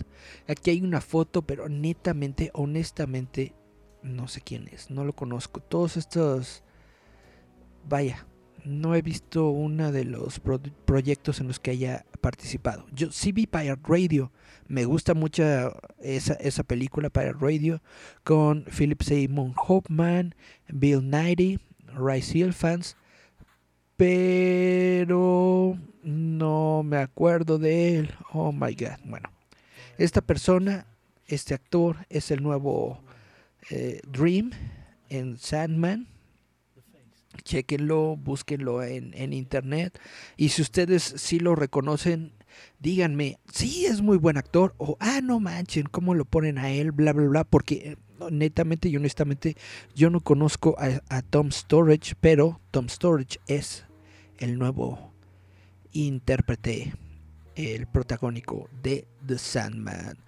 Aquí 0.48 0.70
hay 0.70 0.80
una 0.80 1.02
foto, 1.02 1.42
pero 1.42 1.68
netamente, 1.68 2.50
honestamente, 2.54 3.52
no 4.02 4.28
sé 4.28 4.40
quién 4.40 4.68
es, 4.68 4.90
no 4.90 5.04
lo 5.04 5.12
conozco. 5.12 5.60
Todos 5.60 5.96
estos, 5.96 6.62
vaya, 7.88 8.26
no 8.64 8.94
he 8.94 9.02
visto 9.02 9.50
uno 9.50 9.90
de 9.92 10.04
los 10.04 10.38
pro- 10.40 10.60
proyectos 10.84 11.40
en 11.40 11.48
los 11.48 11.58
que 11.58 11.72
haya 11.72 12.04
participado. 12.20 12.86
Yo 12.92 13.10
sí 13.10 13.32
vi 13.32 13.46
Pirate 13.46 13.82
Radio, 13.84 14.30
me 14.68 14.84
gusta 14.84 15.14
mucho 15.14 15.42
esa, 16.00 16.34
esa 16.34 16.62
película 16.62 17.10
Pirate 17.10 17.38
Radio 17.40 17.82
con 18.24 18.64
Philip 18.64 19.02
Seymour 19.02 19.52
Hoffman, 19.66 20.34
Bill 20.68 21.10
Nighy, 21.10 21.58
Rice 21.96 22.38
Ilfans, 22.38 22.96
pero 23.96 25.78
no 26.02 26.82
me 26.84 26.96
acuerdo 26.98 27.58
de 27.58 27.98
él. 27.98 28.14
Oh 28.32 28.52
my 28.52 28.74
god, 28.74 28.98
bueno, 29.04 29.30
esta 29.98 30.20
persona, 30.20 30.86
este 31.26 31.54
actor 31.54 31.98
es 32.08 32.30
el 32.30 32.42
nuevo 32.42 33.00
eh, 33.70 34.00
Dream 34.08 34.50
en 35.08 35.38
Sandman. 35.38 36.08
Chequenlo, 37.44 38.16
búsquenlo 38.16 38.82
en, 38.82 39.14
en 39.14 39.32
internet. 39.32 39.98
Y 40.36 40.50
si 40.50 40.62
ustedes 40.62 41.02
sí 41.02 41.38
lo 41.38 41.54
reconocen, 41.54 42.32
díganme, 42.78 43.38
sí 43.50 43.86
es 43.86 44.02
muy 44.02 44.18
buen 44.18 44.36
actor. 44.36 44.74
O, 44.78 44.96
ah, 45.00 45.20
no 45.22 45.40
manchen, 45.40 45.86
¿cómo 45.86 46.14
lo 46.14 46.24
ponen 46.24 46.58
a 46.58 46.70
él? 46.70 46.92
Bla, 46.92 47.12
bla, 47.12 47.26
bla. 47.26 47.44
Porque 47.44 47.74
eh, 47.74 47.96
netamente 48.30 48.88
y 48.88 48.96
honestamente 48.96 49.56
yo 49.94 50.10
no 50.10 50.20
conozco 50.20 50.76
a, 50.78 51.00
a 51.08 51.22
Tom 51.22 51.50
Storage, 51.50 52.14
pero 52.20 52.60
Tom 52.70 52.88
Storage 52.88 53.38
es 53.46 53.84
el 54.38 54.58
nuevo 54.58 55.12
intérprete, 55.92 56.94
el 57.54 57.86
protagónico 57.86 58.68
de 58.82 59.06
The 59.26 59.38
Sandman. 59.38 60.18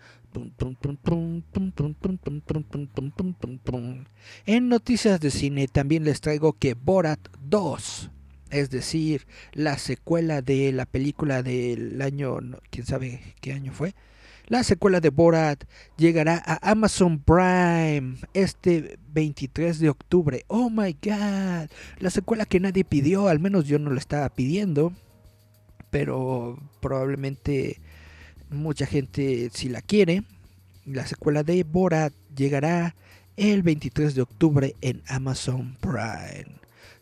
En 4.47 4.69
noticias 4.69 5.21
de 5.21 5.31
cine 5.31 5.69
también 5.69 6.05
les 6.05 6.21
traigo 6.21 6.55
que 6.55 6.75
Borat 6.75 7.21
2, 7.41 8.11
es 8.51 8.71
decir, 8.71 9.27
la 9.53 9.79
secuela 9.79 10.43
de 10.43 10.73
la 10.73 10.87
película 10.87 11.43
del 11.43 12.01
año, 12.03 12.39
quién 12.71 12.87
sabe 12.87 13.35
qué 13.41 13.53
año 13.53 13.73
fue, 13.73 13.95
la 14.47 14.63
secuela 14.63 15.01
de 15.01 15.09
Borat 15.09 15.65
llegará 15.97 16.43
a 16.45 16.71
Amazon 16.71 17.19
Prime 17.19 18.17
este 18.35 18.99
23 19.09 19.79
de 19.79 19.89
octubre. 19.89 20.45
Oh 20.49 20.69
my 20.69 20.93
god, 21.03 21.71
la 21.99 22.11
secuela 22.11 22.45
que 22.45 22.61
nadie 22.61 22.85
pidió, 22.85 23.29
al 23.29 23.41
menos 23.41 23.67
yo 23.67 23.79
no 23.79 23.91
la 23.91 24.01
estaba 24.01 24.29
pidiendo, 24.29 24.93
pero 25.91 26.59
probablemente 26.81 27.81
mucha 28.51 28.87
gente 28.87 29.51
si 29.53 29.69
la 29.69 29.83
quiere. 29.83 30.25
La 30.87 31.07
secuela 31.07 31.43
de 31.43 31.65
Borat 31.65 32.13
llegará 32.37 32.95
el 33.37 33.63
23 33.63 34.15
de 34.15 34.23
octubre 34.23 34.75
en 34.81 35.03
Amazon 35.09 35.77
Prime. 35.81 36.57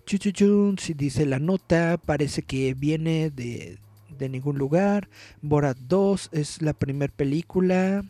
Chuchuchun, 0.07 0.79
si 0.79 0.95
dice 0.95 1.27
la 1.27 1.39
nota, 1.39 1.99
parece 2.05 2.43
que 2.43 2.75
viene 2.75 3.31
de, 3.31 3.79
de 4.19 4.29
ningún 4.29 4.59
lugar. 4.59 5.09
Borat 5.41 5.77
2 5.79 6.31
es 6.33 6.63
la 6.63 6.73
primera 6.73 7.13
película 7.13 8.05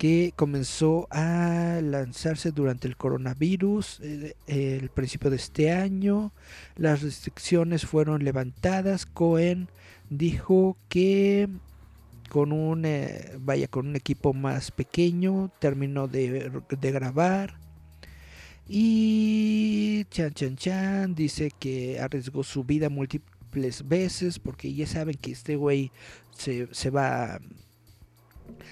que 0.00 0.32
comenzó 0.34 1.08
a 1.10 1.78
lanzarse 1.82 2.52
durante 2.52 2.88
el 2.88 2.96
coronavirus, 2.96 4.00
eh, 4.02 4.34
el 4.46 4.88
principio 4.88 5.28
de 5.28 5.36
este 5.36 5.72
año. 5.72 6.32
Las 6.76 7.02
restricciones 7.02 7.84
fueron 7.84 8.24
levantadas. 8.24 9.04
Cohen 9.04 9.68
dijo 10.08 10.78
que 10.88 11.50
con 12.30 12.52
un 12.52 12.84
eh, 12.86 13.32
vaya 13.40 13.68
con 13.68 13.88
un 13.88 13.96
equipo 13.96 14.32
más 14.32 14.70
pequeño 14.70 15.50
terminó 15.58 16.08
de, 16.08 16.50
de 16.80 16.92
grabar 16.92 17.58
y 18.66 20.04
Chan 20.10 20.32
Chan 20.32 20.56
Chan 20.56 21.14
dice 21.14 21.50
que 21.58 22.00
arriesgó 22.00 22.44
su 22.44 22.62
vida 22.62 22.88
múltiples 22.88 23.86
veces 23.86 24.38
porque 24.38 24.72
ya 24.72 24.86
saben 24.86 25.16
que 25.16 25.32
este 25.32 25.56
güey 25.56 25.90
se, 26.30 26.72
se 26.72 26.90
va 26.90 27.40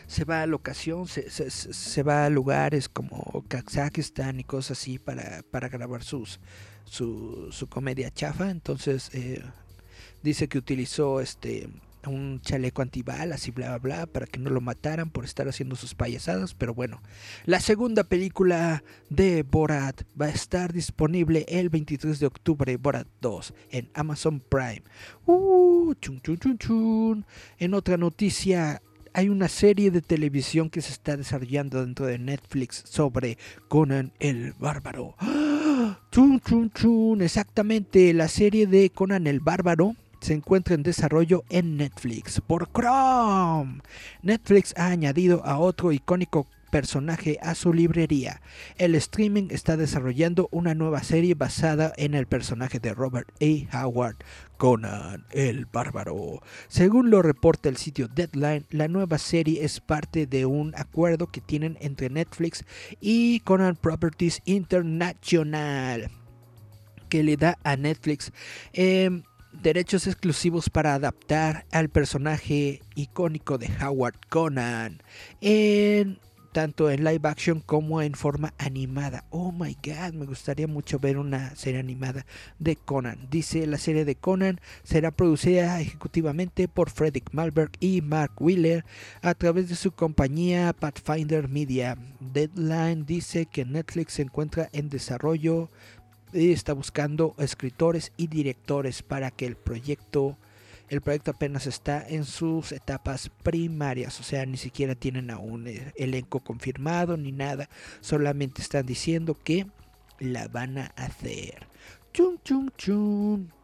se 0.07 0.25
va 0.25 0.43
a 0.43 0.47
locación, 0.47 1.07
se, 1.07 1.31
se, 1.31 1.51
se, 1.51 2.03
va 2.03 2.25
a 2.25 2.31
lugares 2.31 2.89
como 2.89 3.45
Kazajistán 3.49 4.41
y 4.41 4.45
cosas 4.45 4.79
así 4.79 4.99
para, 4.99 5.43
para 5.51 5.69
grabar 5.69 6.03
sus, 6.03 6.41
su, 6.85 7.49
su 7.51 7.69
comedia 7.69 8.11
chafa. 8.11 8.51
Entonces 8.51 9.11
eh, 9.15 9.43
dice 10.23 10.49
que 10.49 10.59
utilizó 10.59 11.21
este 11.21 11.69
un 12.09 12.41
chaleco 12.41 12.83
antibalas 12.83 13.47
y 13.49 13.51
bla 13.51 13.79
bla 13.79 13.79
bla 13.79 14.07
para 14.07 14.27
que 14.27 14.39
no 14.39 14.51
lo 14.51 14.61
mataran 14.61 15.11
por 15.11 15.25
estar 15.25 15.49
haciendo 15.49 15.77
sus 15.77 15.95
payasadas. 15.95 16.55
Pero 16.55 16.75
bueno, 16.75 17.03
la 17.45 17.61
segunda 17.61 18.05
película 18.05 18.83
de 19.11 19.43
Borat 19.43 20.03
va 20.21 20.27
a 20.27 20.31
estar 20.31 20.73
disponible 20.73 21.45
el 21.49 21.69
23 21.69 22.19
de 22.19 22.27
octubre, 22.27 22.77
Borat 22.77 23.07
2, 23.21 23.55
en 23.71 23.91
Amazon 23.95 24.41
Prime. 24.41 24.83
Uh, 25.27 25.95
chun, 26.01 26.21
chun, 26.21 26.39
chun, 26.39 26.59
chun. 26.59 27.27
En 27.59 27.75
otra 27.75 27.97
noticia, 27.97 28.83
hay 29.13 29.29
una 29.29 29.49
serie 29.49 29.91
de 29.91 30.03
televisión 30.03 30.71
que 30.71 30.83
se 30.83 30.93
está 30.93 31.17
desarrollando 31.17 31.85
dentro 31.85 32.07
de 32.07 32.19
Netflix 32.19 32.83
sobre 32.87 33.39
Conan 33.69 34.13
el 34.19 34.53
Bárbaro. 34.59 35.15
Chun, 36.11 36.41
chun, 36.41 36.71
chun. 36.71 37.23
Exactamente, 37.23 38.13
la 38.13 38.29
serie 38.29 38.67
de 38.67 38.91
Conan 38.91 39.27
el 39.27 39.41
Bárbaro 39.41 39.97
se 40.21 40.35
encuentra 40.35 40.75
en 40.75 40.83
desarrollo 40.83 41.45
en 41.49 41.77
Netflix 41.77 42.41
por 42.41 42.71
Chrome. 42.73 43.81
Netflix 44.23 44.75
ha 44.77 44.87
añadido 44.87 45.45
a 45.45 45.59
otro 45.59 45.93
icónico 45.93 46.47
personaje 46.69 47.39
a 47.43 47.55
su 47.55 47.73
librería. 47.73 48.41
El 48.77 48.95
streaming 48.95 49.49
está 49.51 49.77
desarrollando 49.77 50.49
una 50.51 50.75
nueva 50.75 51.03
serie 51.03 51.35
basada 51.35 51.93
en 51.97 52.15
el 52.15 52.27
personaje 52.27 52.79
de 52.79 52.95
Robert 52.95 53.29
A. 53.41 53.85
Howard, 53.85 54.17
Conan 54.57 55.25
el 55.31 55.67
Bárbaro. 55.67 56.43
Según 56.69 57.11
lo 57.11 57.23
reporta 57.23 57.69
el 57.69 57.77
sitio 57.77 58.09
Deadline, 58.09 58.67
la 58.71 58.89
nueva 58.89 59.19
serie 59.19 59.65
es 59.65 59.81
parte 59.81 60.27
de 60.27 60.47
un 60.47 60.75
acuerdo 60.77 61.29
que 61.29 61.41
tienen 61.41 61.77
entre 61.81 62.11
Netflix 62.11 62.65
y 63.01 63.41
Conan 63.41 63.77
Properties 63.77 64.43
International 64.45 66.11
que 67.09 67.23
le 67.23 67.39
da 67.39 67.57
a 67.65 67.77
Netflix 67.77 68.33
eh, 68.75 69.23
derechos 69.63 70.07
exclusivos 70.07 70.71
para 70.71 70.95
adaptar 70.95 71.67
al 71.73 71.89
personaje 71.89 72.81
icónico 72.95 73.59
de 73.59 73.71
Howard 73.83 74.19
Conan 74.29 75.03
en 75.41 76.19
tanto 76.53 76.91
en 76.91 77.05
live 77.05 77.29
action 77.29 77.61
como 77.61 78.03
en 78.03 78.15
forma 78.15 78.55
animada. 78.59 79.25
Oh 79.31 79.53
my 79.53 79.77
god, 79.85 80.15
me 80.15 80.27
gustaría 80.27 80.67
mucho 80.67 80.99
ver 80.99 81.19
una 81.19 81.55
serie 81.55 81.79
animada 81.79 82.27
de 82.59 82.77
Conan. 82.77 83.29
Dice 83.31 83.67
la 83.67 83.79
serie 83.79 84.05
de 84.05 84.17
Conan 84.17 84.61
será 84.83 85.11
producida 85.11 85.81
ejecutivamente 85.81 86.67
por 86.67 86.91
Frederick 86.91 87.33
Malberg 87.33 87.73
y 87.81 88.01
Mark 88.01 88.33
Wheeler 88.41 88.85
a 89.23 89.35
través 89.35 89.69
de 89.69 89.77
su 89.77 89.93
compañía 89.93 90.73
Pathfinder 90.73 91.49
Media. 91.49 91.97
Deadline 92.21 93.05
dice 93.07 93.47
que 93.47 93.65
Netflix 93.65 94.15
se 94.15 94.23
encuentra 94.23 94.69
en 94.73 94.89
desarrollo 94.89 95.69
está 96.33 96.73
buscando 96.73 97.35
escritores 97.39 98.13
y 98.17 98.27
directores 98.27 99.03
para 99.03 99.31
que 99.31 99.47
el 99.47 99.57
proyecto 99.57 100.37
el 100.89 101.03
proyecto 101.03 101.33
apenas 101.33 101.67
está 101.67 102.03
en 102.09 102.25
sus 102.25 102.73
etapas 102.73 103.31
primarias, 103.43 104.21
o 104.21 104.23
sea, 104.23 104.47
ni 104.47 104.57
siquiera 104.57 104.95
tienen 104.95 105.31
aún 105.31 105.67
el 105.67 105.93
elenco 105.97 106.41
confirmado 106.41 107.19
ni 107.19 107.31
nada, 107.31 107.69
solamente 108.01 108.63
están 108.63 108.87
diciendo 108.87 109.37
que 109.45 109.67
la 110.19 110.49
van 110.49 110.79
a 110.79 110.87
hacer. 110.97 111.67
Chun, 112.15 112.41
chun, 112.43 112.73
chun. 112.79 113.58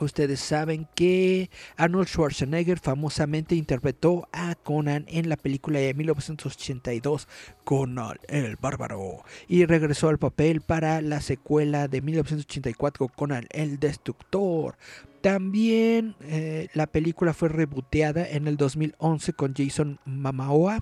Ustedes 0.00 0.40
saben 0.40 0.86
que 0.94 1.50
Arnold 1.76 2.08
Schwarzenegger 2.08 2.78
famosamente 2.78 3.54
interpretó 3.54 4.28
a 4.32 4.54
Conan 4.54 5.04
en 5.08 5.28
la 5.28 5.36
película 5.36 5.80
de 5.80 5.92
1982, 5.94 7.28
Conan 7.64 8.18
el 8.28 8.56
Bárbaro, 8.56 9.24
y 9.48 9.64
regresó 9.64 10.08
al 10.08 10.18
papel 10.18 10.60
para 10.60 11.00
la 11.00 11.20
secuela 11.20 11.88
de 11.88 12.00
1984, 12.00 13.08
Conan 13.08 13.46
el 13.50 13.78
Destructor. 13.78 14.76
También 15.20 16.14
eh, 16.20 16.68
la 16.74 16.86
película 16.86 17.34
fue 17.34 17.48
reboteada 17.48 18.28
en 18.28 18.46
el 18.46 18.56
2011 18.56 19.32
con 19.32 19.54
Jason 19.54 19.98
Momoa 20.04 20.78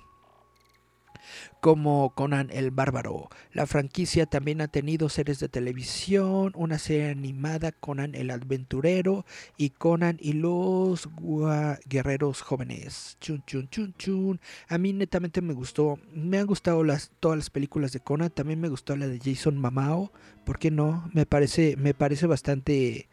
como 1.61 2.13
Conan 2.15 2.51
el 2.53 2.71
Bárbaro. 2.71 3.29
La 3.53 3.67
franquicia 3.67 4.27
también 4.27 4.61
ha 4.61 4.69
tenido 4.69 5.09
series 5.09 5.41
de 5.41 5.49
televisión, 5.49 6.53
una 6.55 6.79
serie 6.79 7.11
animada 7.11 7.73
Conan 7.73 8.15
el 8.15 8.31
Aventurero 8.31 9.25
y 9.57 9.71
Conan 9.71 10.19
y 10.21 10.35
los 10.35 11.09
Guerreros 11.87 12.43
Jóvenes. 12.43 13.17
Chun 13.21 13.43
chun 13.47 13.69
chun 13.69 13.95
chun. 13.99 14.41
A 14.69 14.79
mí 14.79 14.93
netamente 14.93 15.41
me 15.41 15.55
gustó, 15.55 15.99
me 16.15 16.39
han 16.39 16.47
gustado 16.47 16.85
las 16.85 17.11
todas 17.21 17.39
las 17.39 17.51
películas 17.51 17.93
de 17.93 18.01
Conan, 18.01 18.31
también 18.31 18.61
me 18.61 18.69
gustó 18.69 18.97
la 18.97 19.07
de 19.07 19.21
Jason 19.23 19.59
Mamao, 19.59 20.13
¿por 20.45 20.59
qué 20.59 20.71
no? 20.71 21.09
Me 21.13 21.27
parece 21.27 21.77
me 21.77 21.95
parece 21.95 22.27
bastante 22.27 23.09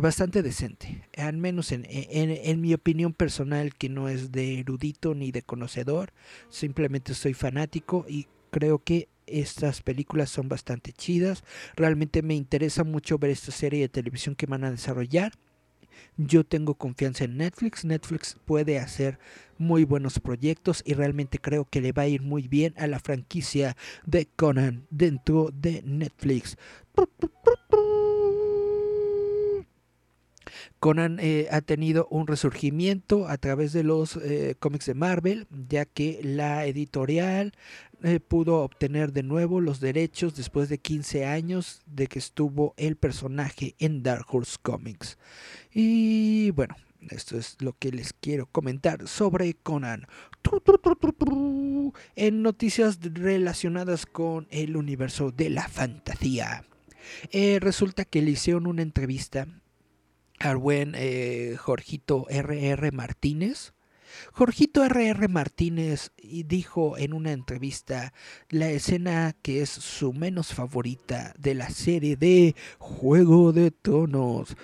bastante 0.00 0.42
decente, 0.42 1.08
al 1.16 1.36
menos 1.36 1.72
en, 1.72 1.86
en, 1.88 2.30
en, 2.30 2.60
mi 2.60 2.74
opinión 2.74 3.12
personal, 3.12 3.74
que 3.74 3.88
no 3.88 4.08
es 4.08 4.32
de 4.32 4.60
erudito 4.60 5.14
ni 5.14 5.30
de 5.30 5.42
conocedor, 5.42 6.12
simplemente 6.48 7.14
soy 7.14 7.34
fanático 7.34 8.04
y 8.08 8.26
creo 8.50 8.78
que 8.82 9.08
estas 9.26 9.82
películas 9.82 10.30
son 10.30 10.48
bastante 10.48 10.92
chidas, 10.92 11.44
realmente 11.76 12.22
me 12.22 12.34
interesa 12.34 12.84
mucho 12.84 13.18
ver 13.18 13.30
esta 13.30 13.52
serie 13.52 13.80
de 13.80 13.88
televisión 13.88 14.34
que 14.34 14.46
van 14.46 14.64
a 14.64 14.70
desarrollar. 14.70 15.32
Yo 16.16 16.44
tengo 16.44 16.74
confianza 16.74 17.24
en 17.24 17.36
Netflix. 17.36 17.84
Netflix 17.84 18.36
puede 18.44 18.78
hacer 18.78 19.18
muy 19.58 19.84
buenos 19.84 20.18
proyectos 20.18 20.82
y 20.84 20.94
realmente 20.94 21.38
creo 21.38 21.64
que 21.64 21.80
le 21.80 21.92
va 21.92 22.02
a 22.02 22.08
ir 22.08 22.20
muy 22.20 22.48
bien 22.48 22.74
a 22.76 22.86
la 22.86 22.98
franquicia 22.98 23.76
de 24.04 24.26
Conan 24.26 24.86
dentro 24.90 25.50
de 25.52 25.82
Netflix. 25.82 26.56
Conan 30.84 31.18
eh, 31.18 31.48
ha 31.50 31.62
tenido 31.62 32.06
un 32.10 32.26
resurgimiento 32.26 33.26
a 33.26 33.38
través 33.38 33.72
de 33.72 33.82
los 33.82 34.16
eh, 34.16 34.54
cómics 34.58 34.84
de 34.84 34.92
Marvel, 34.92 35.46
ya 35.70 35.86
que 35.86 36.20
la 36.22 36.66
editorial 36.66 37.54
eh, 38.02 38.20
pudo 38.20 38.58
obtener 38.58 39.14
de 39.14 39.22
nuevo 39.22 39.62
los 39.62 39.80
derechos 39.80 40.36
después 40.36 40.68
de 40.68 40.76
15 40.76 41.24
años 41.24 41.80
de 41.86 42.06
que 42.06 42.18
estuvo 42.18 42.74
el 42.76 42.96
personaje 42.96 43.74
en 43.78 44.02
Dark 44.02 44.26
Horse 44.28 44.58
Comics. 44.60 45.16
Y 45.72 46.50
bueno, 46.50 46.76
esto 47.08 47.38
es 47.38 47.56
lo 47.60 47.72
que 47.72 47.90
les 47.90 48.12
quiero 48.12 48.44
comentar 48.44 49.08
sobre 49.08 49.54
Conan. 49.54 50.06
En 52.14 52.42
noticias 52.42 52.98
relacionadas 53.00 54.04
con 54.04 54.48
el 54.50 54.76
universo 54.76 55.30
de 55.30 55.48
la 55.48 55.66
fantasía. 55.66 56.62
resulta 57.32 58.04
que 58.04 58.20
le 58.20 58.32
hicieron 58.32 58.66
una 58.66 58.82
entrevista 58.82 59.48
al 60.38 60.56
buen 60.56 60.94
eh, 60.96 61.56
Jorgito 61.58 62.26
R.R. 62.28 62.92
Martínez. 62.92 63.72
Jorgito 64.32 64.84
R.R. 64.84 65.28
Martínez 65.28 66.12
dijo 66.22 66.96
en 66.96 67.12
una 67.14 67.32
entrevista 67.32 68.12
la 68.48 68.70
escena 68.70 69.34
que 69.42 69.62
es 69.62 69.70
su 69.70 70.12
menos 70.12 70.54
favorita 70.54 71.34
de 71.38 71.54
la 71.54 71.68
serie 71.70 72.16
de 72.16 72.54
Juego 72.78 73.52
de 73.52 73.70
Tronos. 73.70 74.56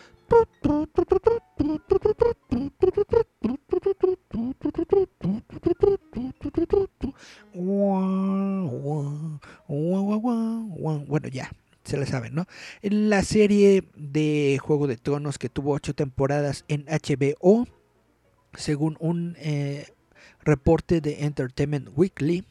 Bueno, 11.07 11.29
ya, 11.29 11.51
se 11.91 11.97
la 11.97 12.07
saben, 12.07 12.35
¿no? 12.35 12.47
La 12.83 13.23
serie 13.23 13.85
de 13.97 14.59
Juego 14.63 14.87
de 14.87 14.97
Tronos 14.97 15.39
que 15.39 15.49
tuvo 15.49 15.73
ocho 15.73 15.93
temporadas 15.95 16.65
en 16.69 16.87
HBO, 16.87 17.67
según 18.55 18.97
un 19.01 19.37
eh, 19.39 19.89
reporte 20.45 21.01
de 21.01 21.25
Entertainment 21.25 21.89
Weekly, 21.97 22.45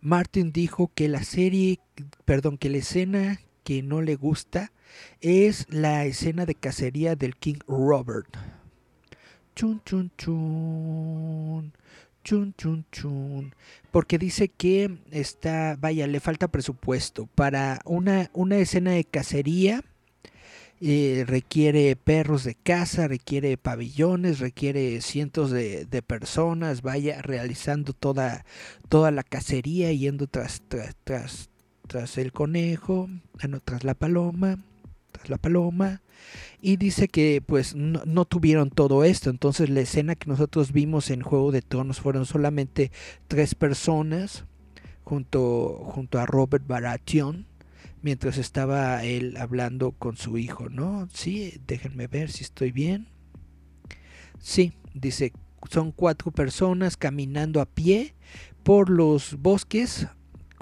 Martin 0.00 0.52
dijo 0.52 0.90
que 0.94 1.08
la 1.08 1.24
serie, 1.24 1.80
perdón, 2.24 2.56
que 2.56 2.70
la 2.70 2.78
escena 2.78 3.40
que 3.64 3.82
no 3.82 4.00
le 4.00 4.14
gusta 4.14 4.72
es 5.20 5.66
la 5.68 6.04
escena 6.04 6.46
de 6.46 6.54
cacería 6.54 7.16
del 7.16 7.36
King 7.36 7.58
Robert. 7.66 8.36
Chun, 9.54 9.82
chun, 9.84 10.12
chun. 10.16 11.72
Chun, 12.24 12.54
chun, 12.56 12.84
chun. 12.92 13.54
Porque 13.90 14.18
dice 14.18 14.48
que 14.48 14.98
está, 15.10 15.76
vaya, 15.80 16.06
le 16.06 16.20
falta 16.20 16.48
presupuesto 16.48 17.26
para 17.34 17.80
una, 17.84 18.30
una 18.32 18.58
escena 18.58 18.92
de 18.92 19.04
cacería. 19.04 19.82
eh, 20.80 21.24
requiere 21.26 21.94
perros 21.96 22.42
de 22.44 22.56
caza, 22.56 23.06
requiere 23.06 23.56
pabellones, 23.56 24.40
requiere 24.40 25.00
cientos 25.00 25.50
de, 25.52 25.84
de 25.86 26.02
personas, 26.02 26.82
vaya 26.82 27.22
realizando 27.22 27.92
toda, 27.92 28.44
toda 28.88 29.12
la 29.12 29.22
cacería, 29.22 29.92
yendo 29.92 30.26
tras, 30.26 30.60
tras, 30.68 30.96
tras, 31.04 31.50
tras 31.86 32.18
el 32.18 32.32
conejo, 32.32 33.08
ah, 33.40 33.46
no, 33.48 33.60
tras 33.60 33.84
la 33.84 33.94
paloma, 33.94 34.58
la 35.30 35.38
paloma. 35.38 36.02
Y 36.60 36.76
dice 36.76 37.08
que 37.08 37.42
pues 37.44 37.74
no, 37.74 38.24
tuvieron 38.24 38.70
todo 38.70 39.04
esto. 39.04 39.30
Entonces 39.30 39.68
la 39.68 39.80
escena 39.80 40.14
que 40.14 40.28
nosotros 40.28 40.72
vimos 40.72 41.10
en 41.10 41.22
Juego 41.22 41.52
de 41.52 41.62
Tronos 41.62 42.00
fueron 42.00 42.26
solamente 42.26 42.92
tres 43.28 43.54
personas 43.54 44.44
junto, 45.02 45.80
junto 45.84 46.18
a 46.18 46.26
Robert 46.26 46.66
Baratheon 46.66 47.46
mientras 48.02 48.36
estaba 48.36 49.04
él 49.04 49.36
hablando 49.36 49.92
con 49.92 50.16
su 50.16 50.36
hijo, 50.36 50.68
¿no? 50.68 51.08
Sí, 51.12 51.60
déjenme 51.66 52.08
ver 52.08 52.30
si 52.30 52.42
estoy 52.42 52.72
bien. 52.72 53.06
Sí, 54.40 54.72
dice, 54.92 55.32
son 55.70 55.92
cuatro 55.92 56.32
personas 56.32 56.96
caminando 56.96 57.60
a 57.60 57.66
pie 57.66 58.14
por 58.64 58.90
los 58.90 59.36
bosques 59.40 60.08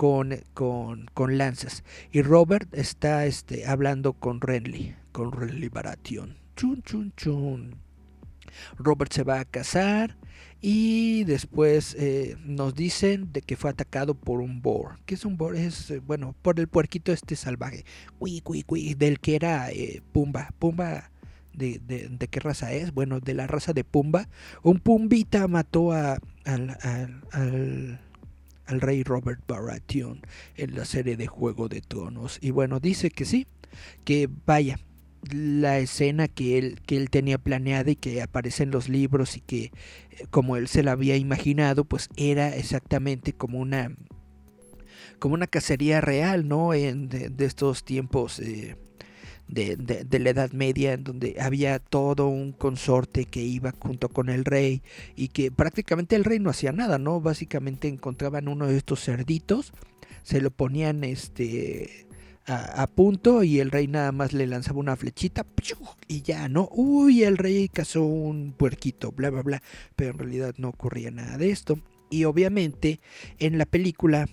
con, 0.01 0.35
con, 0.55 1.11
con 1.13 1.37
lanzas. 1.37 1.85
Y 2.11 2.23
Robert 2.23 2.73
está 2.73 3.27
este, 3.27 3.67
hablando 3.67 4.15
con 4.15 4.41
Renly, 4.41 4.95
con 5.13 5.31
Renly 5.31 5.69
Baratheon. 5.69 6.39
Chun, 6.57 6.83
chun, 6.85 7.13
chun. 7.19 7.75
Robert 8.79 9.13
se 9.13 9.25
va 9.25 9.41
a 9.41 9.45
casar 9.45 10.17
y 10.63 11.25
después 11.25 11.95
eh, 11.99 12.39
nos 12.47 12.75
dicen 12.75 13.31
de 13.35 13.43
que 13.43 13.57
fue 13.57 13.69
atacado 13.69 14.15
por 14.15 14.41
un 14.41 14.63
boar. 14.63 14.97
¿Qué 15.05 15.17
es 15.17 15.27
un 15.27 15.37
boar? 15.37 15.55
Es, 15.55 15.91
eh, 15.91 15.99
bueno, 15.99 16.35
por 16.41 16.59
el 16.61 16.67
puerquito 16.67 17.13
este 17.13 17.37
salvaje. 17.37 17.85
Cui, 18.19 18.41
cui, 18.41 18.63
cui, 18.63 18.95
del 18.95 19.21
que 19.21 19.37
era 19.37 19.71
eh, 19.71 20.01
Pumba. 20.13 20.49
Pumba, 20.59 21.11
de, 21.53 21.79
de, 21.79 22.09
de, 22.09 22.29
qué 22.29 22.41
raza 22.41 22.73
es? 22.73 22.95
Bueno, 22.95 23.21
de 23.21 23.35
la 23.35 23.47
raza 23.47 23.75
de 23.75 23.85
Pumba. 23.85 24.31
Un 24.63 24.79
Pumbita 24.79 25.47
mató 25.47 25.93
a, 25.93 26.19
al, 26.47 28.01
al 28.71 28.81
rey 28.81 29.03
Robert 29.03 29.43
Baratheon 29.47 30.23
en 30.57 30.75
la 30.75 30.85
serie 30.85 31.17
de 31.17 31.27
Juego 31.27 31.69
de 31.69 31.81
Tronos. 31.81 32.39
Y 32.41 32.51
bueno, 32.53 32.81
dice 32.81 33.11
que 33.11 33.25
sí, 33.25 33.47
que 34.05 34.29
vaya, 34.47 34.79
la 35.33 35.79
escena 35.79 36.29
que 36.29 36.57
él, 36.57 36.81
que 36.87 36.97
él 36.97 37.11
tenía 37.11 37.39
planeada 37.39 37.91
y 37.91 37.97
que 37.97 38.23
aparece 38.23 38.63
en 38.63 38.71
los 38.71 38.89
libros 38.89 39.37
y 39.37 39.41
que 39.41 39.73
como 40.31 40.57
él 40.57 40.69
se 40.69 40.83
la 40.83 40.93
había 40.93 41.17
imaginado, 41.17 41.85
pues 41.85 42.09
era 42.17 42.57
exactamente 42.57 43.33
como 43.33 43.59
una 43.59 43.95
como 45.19 45.35
una 45.35 45.47
cacería 45.47 46.01
real, 46.01 46.49
¿no? 46.49 46.73
En, 46.73 47.11
de, 47.11 47.29
de 47.29 47.45
estos 47.45 47.85
tiempos 47.85 48.41
eh, 48.41 48.77
de, 49.51 49.77
de, 49.77 50.19
la 50.19 50.31
Edad 50.31 50.53
Media, 50.53 50.93
en 50.93 51.05
donde 51.05 51.37
había 51.41 51.79
todo 51.79 52.29
un 52.29 52.53
consorte 52.53 53.25
que 53.25 53.43
iba 53.43 53.73
junto 53.73 54.09
con 54.09 54.29
el 54.29 54.45
rey 54.45 54.83
y 55.17 55.29
que 55.29 55.51
prácticamente 55.51 56.17
el 56.17 56.25
rey 56.25 56.39
no 56.39 56.51
hacía 56.51 56.73
nada, 56.73 56.99
¿no? 56.99 57.21
Básicamente 57.21 57.89
encontraban 57.89 58.49
uno 58.49 58.67
de 58.67 58.77
estos 58.77 59.05
cerditos, 59.05 59.73
se 60.23 60.41
lo 60.41 60.51
ponían 60.51 61.03
este 61.05 62.07
a, 62.47 62.83
a, 62.83 62.87
punto 62.87 63.43
y 63.43 63.61
el 63.61 63.71
rey 63.71 63.87
nada 63.87 64.13
más 64.13 64.33
le 64.33 64.47
lanzaba 64.47 64.79
una 64.79 64.97
flechita 64.97 65.45
y 66.09 66.23
ya, 66.23 66.49
¿no? 66.49 66.69
Uy, 66.73 67.25
el 67.25 67.37
rey 67.37 67.69
cazó 67.69 68.03
un 68.05 68.53
puerquito, 68.53 69.13
bla, 69.13 69.31
bla, 69.31 69.43
bla. 69.43 69.63
Pero 69.97 70.11
en 70.13 70.19
realidad 70.19 70.55
no 70.59 70.69
ocurría 70.69 71.11
nada 71.11 71.39
de 71.39 71.51
esto. 71.51 71.79
Y 72.11 72.25
obviamente 72.25 73.01
en 73.39 73.59
la 73.59 73.67
película, 73.67 74.29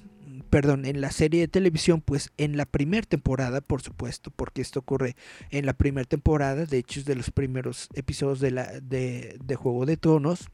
perdón, 0.47 0.85
en 0.85 1.01
la 1.01 1.11
serie 1.11 1.41
de 1.41 1.47
televisión, 1.47 2.01
pues 2.01 2.31
en 2.37 2.57
la 2.57 2.65
primera 2.65 3.05
temporada, 3.05 3.61
por 3.61 3.81
supuesto, 3.81 4.31
porque 4.31 4.61
esto 4.61 4.79
ocurre 4.79 5.15
en 5.51 5.65
la 5.65 5.73
primera 5.73 6.07
temporada, 6.07 6.65
de 6.65 6.77
hecho 6.77 6.99
es 6.99 7.05
de 7.05 7.15
los 7.15 7.31
primeros 7.31 7.89
episodios 7.93 8.39
de, 8.39 8.51
la, 8.51 8.79
de, 8.79 9.55
Juego 9.55 9.85
de 9.85 9.97
Tronos 9.97 10.49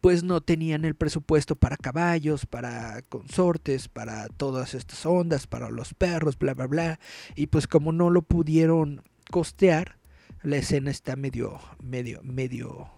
pues 0.00 0.22
no 0.22 0.42
tenían 0.42 0.84
el 0.84 0.94
presupuesto 0.94 1.56
para 1.56 1.76
caballos, 1.76 2.46
para 2.46 3.02
consortes, 3.08 3.88
para 3.88 4.28
todas 4.28 4.74
estas 4.74 5.04
ondas, 5.06 5.46
para 5.46 5.70
los 5.70 5.92
perros, 5.94 6.38
bla, 6.38 6.54
bla, 6.54 6.66
bla. 6.66 7.00
Y 7.34 7.48
pues 7.48 7.66
como 7.66 7.90
no 7.90 8.10
lo 8.10 8.22
pudieron 8.22 9.02
costear, 9.30 9.98
la 10.42 10.58
escena 10.58 10.90
está 10.90 11.16
medio, 11.16 11.58
medio, 11.82 12.20
medio, 12.22 12.90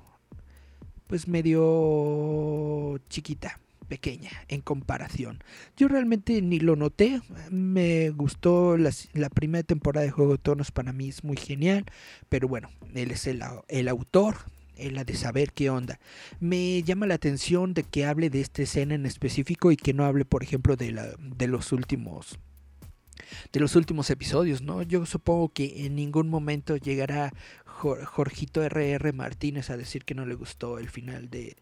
pues 1.06 1.26
medio 1.26 2.98
chiquita 3.08 3.60
pequeña 3.88 4.30
en 4.48 4.60
comparación. 4.60 5.42
Yo 5.76 5.88
realmente 5.88 6.40
ni 6.42 6.60
lo 6.60 6.76
noté, 6.76 7.20
me 7.50 8.10
gustó 8.10 8.76
la, 8.76 8.90
la, 9.14 9.30
primera 9.30 9.62
temporada 9.62 10.04
de 10.04 10.12
Juego 10.12 10.32
de 10.32 10.38
Tronos, 10.38 10.70
para 10.70 10.92
mí 10.92 11.08
es 11.08 11.24
muy 11.24 11.36
genial, 11.36 11.86
pero 12.28 12.48
bueno, 12.48 12.70
él 12.94 13.10
es 13.10 13.26
el, 13.26 13.42
el 13.68 13.88
autor, 13.88 14.36
la 14.78 15.04
de 15.04 15.14
saber 15.14 15.52
qué 15.52 15.70
onda. 15.70 15.98
Me 16.40 16.82
llama 16.82 17.06
la 17.06 17.14
atención 17.14 17.74
de 17.74 17.82
que 17.82 18.04
hable 18.04 18.30
de 18.30 18.40
esta 18.40 18.62
escena 18.62 18.94
en 18.94 19.06
específico 19.06 19.72
y 19.72 19.76
que 19.76 19.92
no 19.92 20.04
hable, 20.04 20.24
por 20.24 20.42
ejemplo, 20.42 20.76
de, 20.76 20.92
la, 20.92 21.08
de 21.18 21.48
los 21.48 21.72
últimos 21.72 22.38
de 23.52 23.60
los 23.60 23.76
últimos 23.76 24.08
episodios, 24.10 24.62
¿no? 24.62 24.80
Yo 24.82 25.04
supongo 25.04 25.50
que 25.50 25.84
en 25.84 25.96
ningún 25.96 26.28
momento 26.28 26.76
llegará 26.76 27.32
Jorgito 27.64 28.62
RR 28.66 29.12
Martínez 29.12 29.70
a 29.70 29.76
decir 29.76 30.04
que 30.04 30.14
no 30.14 30.24
le 30.24 30.34
gustó 30.34 30.78
el 30.78 30.88
final 30.88 31.28
de, 31.28 31.56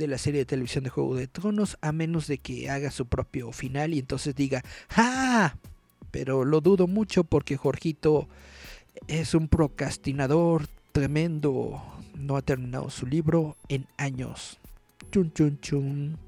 de 0.00 0.08
la 0.08 0.18
serie 0.18 0.40
de 0.40 0.46
televisión 0.46 0.82
de 0.82 0.90
Juego 0.90 1.14
de 1.14 1.26
Tronos, 1.26 1.76
a 1.82 1.92
menos 1.92 2.26
de 2.26 2.38
que 2.38 2.70
haga 2.70 2.90
su 2.90 3.06
propio 3.06 3.52
final 3.52 3.92
y 3.92 3.98
entonces 3.98 4.34
diga, 4.34 4.64
¡ah! 4.96 5.54
Pero 6.10 6.44
lo 6.46 6.62
dudo 6.62 6.86
mucho 6.86 7.22
porque 7.22 7.58
Jorgito 7.58 8.26
es 9.08 9.34
un 9.34 9.46
procrastinador 9.46 10.66
tremendo 10.92 11.82
no 12.18 12.36
ha 12.36 12.42
terminado 12.42 12.88
su 12.88 13.06
libro 13.06 13.56
en 13.68 13.86
años. 13.98 14.58
Chun, 15.12 15.32
chun, 15.32 15.60
chun. 15.60 16.18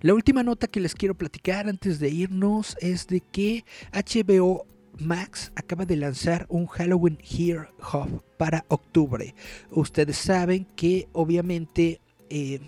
La 0.00 0.14
última 0.14 0.42
nota 0.42 0.66
que 0.66 0.80
les 0.80 0.94
quiero 0.94 1.14
platicar 1.14 1.68
antes 1.68 1.98
de 1.98 2.08
irnos 2.08 2.76
es 2.80 3.06
de 3.08 3.20
que 3.20 3.64
HBO 3.92 4.66
Max 4.98 5.52
acaba 5.54 5.84
de 5.84 5.96
lanzar 5.96 6.46
un 6.48 6.66
Halloween 6.66 7.18
Here 7.22 7.68
Hub 7.92 8.22
para 8.38 8.64
octubre. 8.68 9.34
Ustedes 9.70 10.16
saben 10.16 10.66
que 10.76 11.08
obviamente 11.12 12.00
eh, 12.30 12.60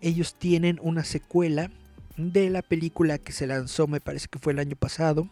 ellos 0.00 0.34
tienen 0.34 0.78
una 0.82 1.04
secuela 1.04 1.70
de 2.16 2.50
la 2.50 2.62
película 2.62 3.18
que 3.18 3.32
se 3.32 3.46
lanzó, 3.46 3.86
me 3.86 4.00
parece 4.00 4.28
que 4.28 4.38
fue 4.38 4.52
el 4.52 4.58
año 4.58 4.76
pasado, 4.76 5.28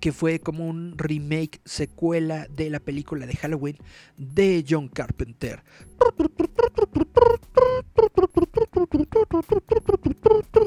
que 0.00 0.12
fue 0.12 0.38
como 0.40 0.66
un 0.66 0.96
remake, 0.96 1.60
secuela 1.64 2.46
de 2.48 2.70
la 2.70 2.80
película 2.80 3.26
de 3.26 3.34
Halloween 3.36 3.76
de 4.16 4.64
John 4.68 4.88
Carpenter. 4.88 5.62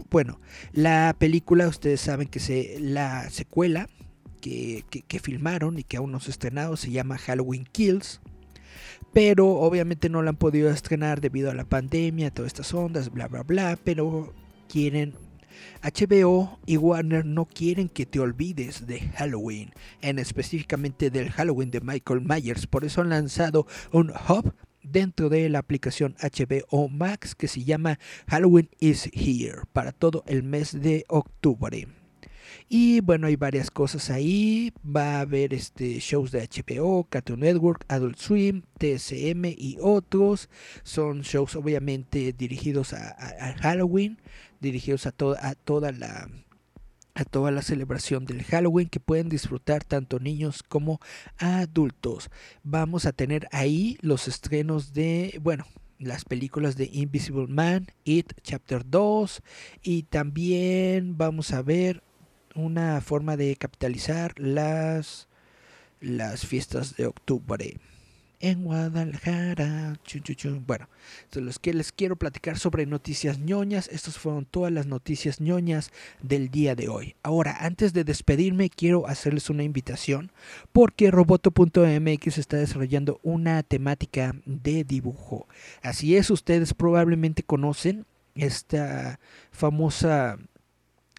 Bueno, 0.10 0.40
la 0.74 1.16
película, 1.18 1.68
ustedes 1.68 2.02
saben 2.02 2.28
que 2.28 2.40
se, 2.40 2.78
la 2.80 3.30
secuela 3.30 3.88
que, 4.42 4.84
que, 4.90 5.02
que 5.04 5.20
filmaron 5.20 5.78
y 5.78 5.84
que 5.84 5.98
aún 5.98 6.12
no 6.12 6.20
se 6.20 6.30
ha 6.30 6.32
estrenado 6.32 6.76
se 6.76 6.92
llama 6.92 7.18
Halloween 7.18 7.66
Kills 7.72 8.20
pero 9.14 9.48
obviamente 9.48 10.10
no 10.10 10.22
la 10.22 10.30
han 10.30 10.38
podido 10.38 10.70
estrenar 10.70 11.22
debido 11.22 11.52
a 11.52 11.56
la 11.56 11.66
pandemia, 11.66 12.32
todas 12.32 12.50
estas 12.50 12.74
ondas, 12.74 13.12
bla, 13.12 13.28
bla, 13.28 13.44
bla, 13.44 13.78
pero 13.84 14.34
quieren 14.70 15.14
HBO 15.84 16.60
y 16.66 16.78
Warner 16.78 17.26
no 17.26 17.46
quieren 17.46 17.90
que 17.90 18.06
te 18.06 18.20
olvides 18.20 18.88
de 18.88 19.00
Halloween, 19.00 19.72
en 20.02 20.20
específicamente 20.20 21.10
del 21.10 21.32
Halloween 21.32 21.72
de 21.72 21.82
Michael 21.82 22.22
Myers, 22.22 22.68
por 22.68 22.86
eso 22.86 23.02
han 23.02 23.10
lanzado 23.10 23.68
un 23.92 24.12
hub 24.12 24.54
dentro 24.84 25.30
de 25.30 25.50
la 25.50 25.60
aplicación 25.60 26.16
HBO 26.22 26.90
Max 26.90 27.36
que 27.36 27.48
se 27.48 27.64
llama 27.64 28.00
Halloween 28.28 28.70
is 28.80 29.10
Here 29.14 29.62
para 29.74 29.92
todo 29.92 30.24
el 30.28 30.44
mes 30.44 30.80
de 30.82 31.06
octubre. 31.08 31.88
Y 32.74 33.02
bueno, 33.02 33.28
hay 33.28 33.36
varias 33.36 33.70
cosas 33.70 34.10
ahí. 34.10 34.72
Va 34.86 35.18
a 35.18 35.22
haber 35.22 35.54
este 35.54 36.00
shows 36.00 36.32
de 36.32 36.48
HBO, 36.48 37.04
Cartoon 37.04 37.42
Network, 37.42 37.84
Adult 37.90 38.18
Swim, 38.18 38.62
TSM 38.80 39.44
y 39.58 39.76
otros. 39.82 40.48
Son 40.84 41.20
shows 41.20 41.58
obviamente 41.58 42.32
dirigidos 42.32 42.94
a, 42.94 43.10
a, 43.10 43.58
Halloween 43.58 44.22
dirigidos 44.62 45.06
a, 45.06 45.10
a 45.10 45.56
toda 45.56 45.92
la 45.92 46.30
a 47.14 47.26
toda 47.26 47.52
la 47.52 47.62
celebración 47.62 48.24
del 48.24 48.46
Halloween 48.46 48.88
que 48.88 49.02
pueden 49.02 49.28
disfrutar 49.28 49.84
tanto 49.84 50.22
niños 50.22 50.64
como 50.64 51.02
adultos. 51.40 52.30
Vamos 52.64 53.06
a 53.06 53.12
tener 53.12 53.50
ahí 53.52 53.98
los 54.00 54.30
estrenos 54.30 54.94
de, 54.94 55.38
bueno, 55.44 55.66
las 56.00 56.24
películas 56.24 56.78
de 56.78 56.90
Invisible 56.94 57.48
Man, 57.48 57.88
It 58.06 58.32
Chapter 58.44 58.90
2 58.90 59.42
y 59.84 60.04
también 60.04 61.18
vamos 61.18 61.52
a 61.52 61.62
ver 61.64 62.02
una 62.56 63.02
forma 63.02 63.38
de 63.38 63.56
capitalizar 63.56 64.34
las 64.38 65.28
las 66.02 66.46
fiestas 66.46 66.96
de 66.98 67.06
octubre. 67.06 67.78
en 68.44 68.64
Guadalajara. 68.64 70.00
Bueno, 70.66 70.90
entonces 71.24 71.44
los 71.44 71.60
que 71.60 71.76
les 71.76 71.92
quiero 71.92 72.16
platicar 72.16 72.58
sobre 72.58 72.88
noticias 72.88 73.38
ñoñas. 73.38 73.88
Estas 73.90 74.18
fueron 74.18 74.46
todas 74.46 74.72
las 74.72 74.88
noticias 74.88 75.40
ñoñas 75.40 75.92
del 76.24 76.50
día 76.50 76.74
de 76.76 76.90
hoy. 76.90 77.16
Ahora, 77.22 77.58
antes 77.60 77.94
de 77.94 78.04
despedirme, 78.04 78.72
quiero 78.72 79.08
hacerles 79.08 79.52
una 79.52 79.62
invitación 79.62 80.32
porque 80.72 81.12
roboto.mx 81.12 82.38
está 82.40 82.58
desarrollando 82.58 83.20
una 83.22 83.62
temática 83.62 84.36
de 84.46 84.84
dibujo. 84.84 85.48
Así 85.84 86.18
es, 86.18 86.32
ustedes 86.32 86.74
probablemente 86.74 87.44
conocen 87.44 88.08
esta 88.34 89.20
famosa 89.52 90.40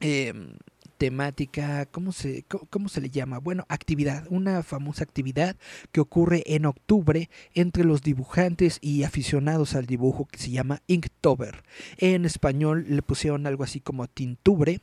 em, 0.01 0.55
temática, 1.03 1.84
¿cómo 1.86 2.12
se, 2.12 2.44
cómo 2.70 2.88
se 2.88 3.00
le 3.00 3.11
llama? 3.11 3.38
Bueno, 3.38 3.66
actividad, 3.68 4.24
una 4.30 4.62
famosa 4.62 5.03
actividad 5.03 5.57
que 5.90 6.00
ocurre 6.00 6.44
en 6.46 6.64
octubre 6.64 7.28
entre 7.55 7.82
los 7.82 8.03
dibujantes 8.03 8.78
y 8.80 9.03
aficionados 9.03 9.74
al 9.74 9.86
dibujo 9.86 10.26
que 10.26 10.38
se 10.38 10.53
llama 10.53 10.80
Inktober. 10.86 11.64
En 11.96 12.24
español 12.24 12.86
le 12.88 13.03
pusieron 13.03 13.48
algo 13.48 13.64
así 13.64 13.80
como 13.80 14.07
tintubre, 14.07 14.80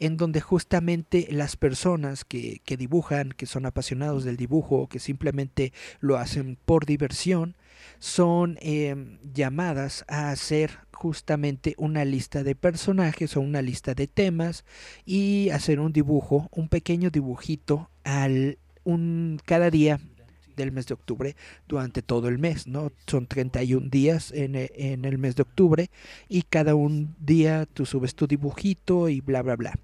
en 0.00 0.16
donde 0.16 0.40
justamente 0.40 1.28
las 1.30 1.54
personas 1.54 2.24
que, 2.24 2.60
que 2.64 2.76
dibujan, 2.76 3.30
que 3.30 3.46
son 3.46 3.64
apasionados 3.64 4.24
del 4.24 4.36
dibujo 4.36 4.88
que 4.88 4.98
simplemente 4.98 5.72
lo 6.00 6.18
hacen 6.18 6.58
por 6.64 6.84
diversión, 6.84 7.54
son 7.98 8.58
eh, 8.60 9.18
llamadas 9.32 10.04
a 10.08 10.30
hacer 10.30 10.78
justamente 10.92 11.74
una 11.78 12.04
lista 12.04 12.42
de 12.42 12.54
personajes 12.54 13.36
o 13.36 13.40
una 13.40 13.62
lista 13.62 13.94
de 13.94 14.06
temas 14.06 14.64
y 15.06 15.48
hacer 15.50 15.80
un 15.80 15.92
dibujo, 15.92 16.48
un 16.52 16.68
pequeño 16.68 17.10
dibujito 17.10 17.90
al 18.04 18.58
un 18.84 19.40
cada 19.44 19.70
día 19.70 20.00
del 20.56 20.72
mes 20.72 20.86
de 20.86 20.94
octubre 20.94 21.36
durante 21.66 22.02
todo 22.02 22.28
el 22.28 22.38
mes, 22.38 22.66
¿no? 22.66 22.92
Son 23.06 23.26
31 23.26 23.88
días 23.88 24.30
en, 24.32 24.54
e- 24.56 24.70
en 24.74 25.04
el 25.04 25.16
mes 25.16 25.36
de 25.36 25.42
octubre 25.42 25.90
y 26.28 26.42
cada 26.42 26.74
un 26.74 27.14
día 27.18 27.66
tú 27.66 27.86
subes 27.86 28.14
tu 28.14 28.26
dibujito 28.26 29.08
y 29.08 29.20
bla 29.20 29.42
bla 29.42 29.56
bla. 29.56 29.74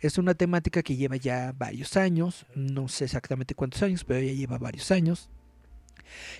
Es 0.00 0.18
una 0.18 0.34
temática 0.34 0.82
que 0.82 0.96
lleva 0.96 1.16
ya 1.16 1.54
varios 1.56 1.96
años, 1.96 2.46
no 2.54 2.88
sé 2.88 3.04
exactamente 3.04 3.54
cuántos 3.54 3.82
años, 3.82 4.04
pero 4.04 4.20
ya 4.20 4.32
lleva 4.32 4.58
varios 4.58 4.90
años. 4.90 5.30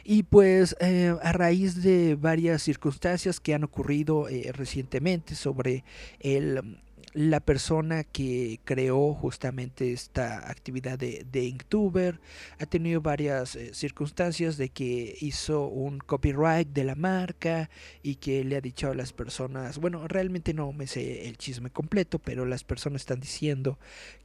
Y 0.05 0.25
pues 0.25 0.77
eh, 0.81 1.15
a 1.23 1.33
raíz 1.33 1.83
de 1.83 2.15
varias 2.15 2.63
circunstancias 2.63 3.41
que 3.41 3.55
han 3.55 3.65
ocurrido 3.65 4.29
eh, 4.29 4.51
recientemente 4.53 5.35
sobre 5.35 5.85
el, 6.21 6.79
la 7.17 7.41
persona 7.41 8.05
que 8.05 8.61
creó 8.65 9.15
justamente 9.15 9.91
esta 9.95 10.51
actividad 10.51 10.99
de, 10.99 11.25
de 11.33 11.45
Inktuber, 11.45 12.21
ha 12.59 12.67
tenido 12.67 13.01
varias 13.01 13.57
eh, 13.57 13.73
circunstancias 13.73 14.59
de 14.59 14.69
que 14.69 15.17
hizo 15.23 15.67
un 15.67 15.97
copyright 15.97 16.69
de 16.69 16.85
la 16.85 16.95
marca 16.95 17.71
y 18.03 18.17
que 18.17 18.45
le 18.45 18.57
ha 18.57 18.61
dicho 18.61 18.91
a 18.91 18.95
las 18.95 19.15
personas, 19.15 19.79
bueno, 19.79 20.07
realmente 20.07 20.53
no 20.53 20.71
me 20.73 20.87
sé 20.87 21.27
el 21.27 21.39
chisme 21.39 21.71
completo, 21.71 22.19
pero 22.19 22.45
las 22.45 22.65
personas 22.65 23.01
están 23.01 23.21
diciendo 23.21 23.79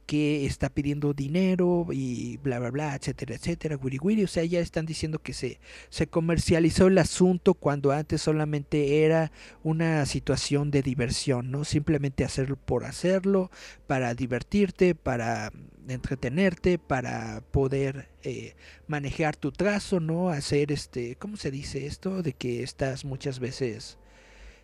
que 0.06 0.44
está 0.44 0.68
pidiendo 0.68 1.14
dinero 1.14 1.86
y 1.90 2.36
bla 2.38 2.58
bla 2.58 2.70
bla, 2.70 2.94
etcétera, 2.94 3.34
etcétera, 3.36 3.76
wiri 3.76 3.98
wiri, 4.02 4.24
o 4.24 4.28
sea, 4.28 4.44
ya 4.44 4.60
están 4.60 4.84
diciendo 4.84 5.20
que 5.20 5.32
se, 5.32 5.60
se 5.88 6.06
comercializó 6.06 6.88
el 6.88 6.98
asunto 6.98 7.54
cuando 7.54 7.92
antes 7.92 8.20
solamente 8.20 9.04
era 9.04 9.32
una 9.62 10.04
situación 10.06 10.70
de 10.70 10.82
diversión, 10.82 11.50
¿no? 11.50 11.64
Simplemente 11.64 12.24
hacerlo 12.24 12.56
por 12.56 12.81
hacerlo, 12.84 13.50
para 13.86 14.14
divertirte, 14.14 14.94
para 14.94 15.52
entretenerte, 15.88 16.78
para 16.78 17.42
poder 17.50 18.08
eh, 18.22 18.54
manejar 18.86 19.36
tu 19.36 19.52
trazo, 19.52 20.00
¿no? 20.00 20.30
Hacer 20.30 20.72
este, 20.72 21.16
¿cómo 21.16 21.36
se 21.36 21.50
dice 21.50 21.86
esto? 21.86 22.22
De 22.22 22.32
que 22.32 22.62
estás 22.62 23.04
muchas 23.04 23.38
veces 23.38 23.98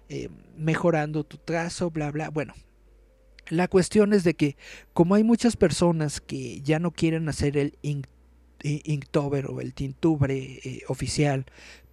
eh, 0.09 0.29
mejorando 0.57 1.25
tu 1.25 1.37
trazo, 1.39 1.91
bla 1.91 2.11
bla, 2.11 2.31
bueno. 2.31 2.55
La 3.51 3.67
cuestión 3.67 4.13
es 4.13 4.25
de 4.25 4.35
que 4.35 4.57
como 4.93 5.15
hay 5.15 5.25
muchas 5.25 5.57
personas 5.57 6.21
que 6.21 6.61
ya 6.61 6.79
no 6.79 6.91
quieren 6.91 7.29
hacer 7.29 7.57
el 7.57 7.79
ink, 7.83 8.07
Inktober 8.63 9.47
o 9.47 9.61
el 9.61 9.73
tintubre 9.73 10.37
eh, 10.37 10.83
oficial 10.89 11.47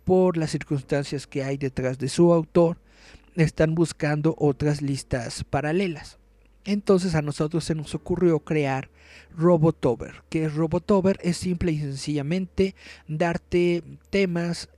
por 0.03 0.37
las 0.37 0.51
circunstancias 0.51 1.27
que 1.27 1.43
hay 1.43 1.57
detrás 1.57 1.97
de 1.99 2.09
su 2.09 2.33
autor, 2.33 2.77
están 3.35 3.75
buscando 3.75 4.35
otras 4.37 4.81
listas 4.81 5.43
paralelas. 5.43 6.17
Entonces 6.63 7.13
a 7.15 7.21
nosotros 7.21 7.63
se 7.63 7.75
nos 7.75 7.93
ocurrió 7.93 8.39
crear 8.39 8.89
Robotober. 9.37 10.23
que 10.29 10.45
es 10.45 10.53
Robotober? 10.53 11.19
Es 11.21 11.37
simple 11.37 11.71
y 11.71 11.79
sencillamente 11.79 12.75
darte 13.07 13.83
temas 14.09 14.69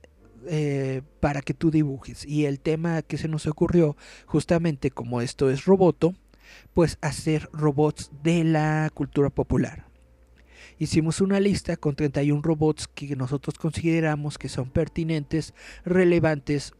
eh, 0.46 1.02
para 1.20 1.42
que 1.42 1.54
tú 1.54 1.70
dibujes. 1.70 2.24
Y 2.26 2.44
el 2.44 2.60
tema 2.60 3.02
que 3.02 3.18
se 3.18 3.28
nos 3.28 3.46
ocurrió, 3.46 3.96
justamente 4.26 4.90
como 4.90 5.20
esto 5.20 5.50
es 5.50 5.64
roboto, 5.64 6.14
pues 6.74 6.98
hacer 7.00 7.48
robots 7.52 8.10
de 8.22 8.44
la 8.44 8.90
cultura 8.94 9.30
popular. 9.30 9.86
Hicimos 10.78 11.20
una 11.20 11.40
lista 11.40 11.76
con 11.76 11.96
31 11.96 12.40
robots 12.42 12.86
que 12.86 13.16
nosotros 13.16 13.58
consideramos 13.58 14.38
que 14.38 14.48
son 14.48 14.70
pertinentes, 14.70 15.54
relevantes 15.84 16.72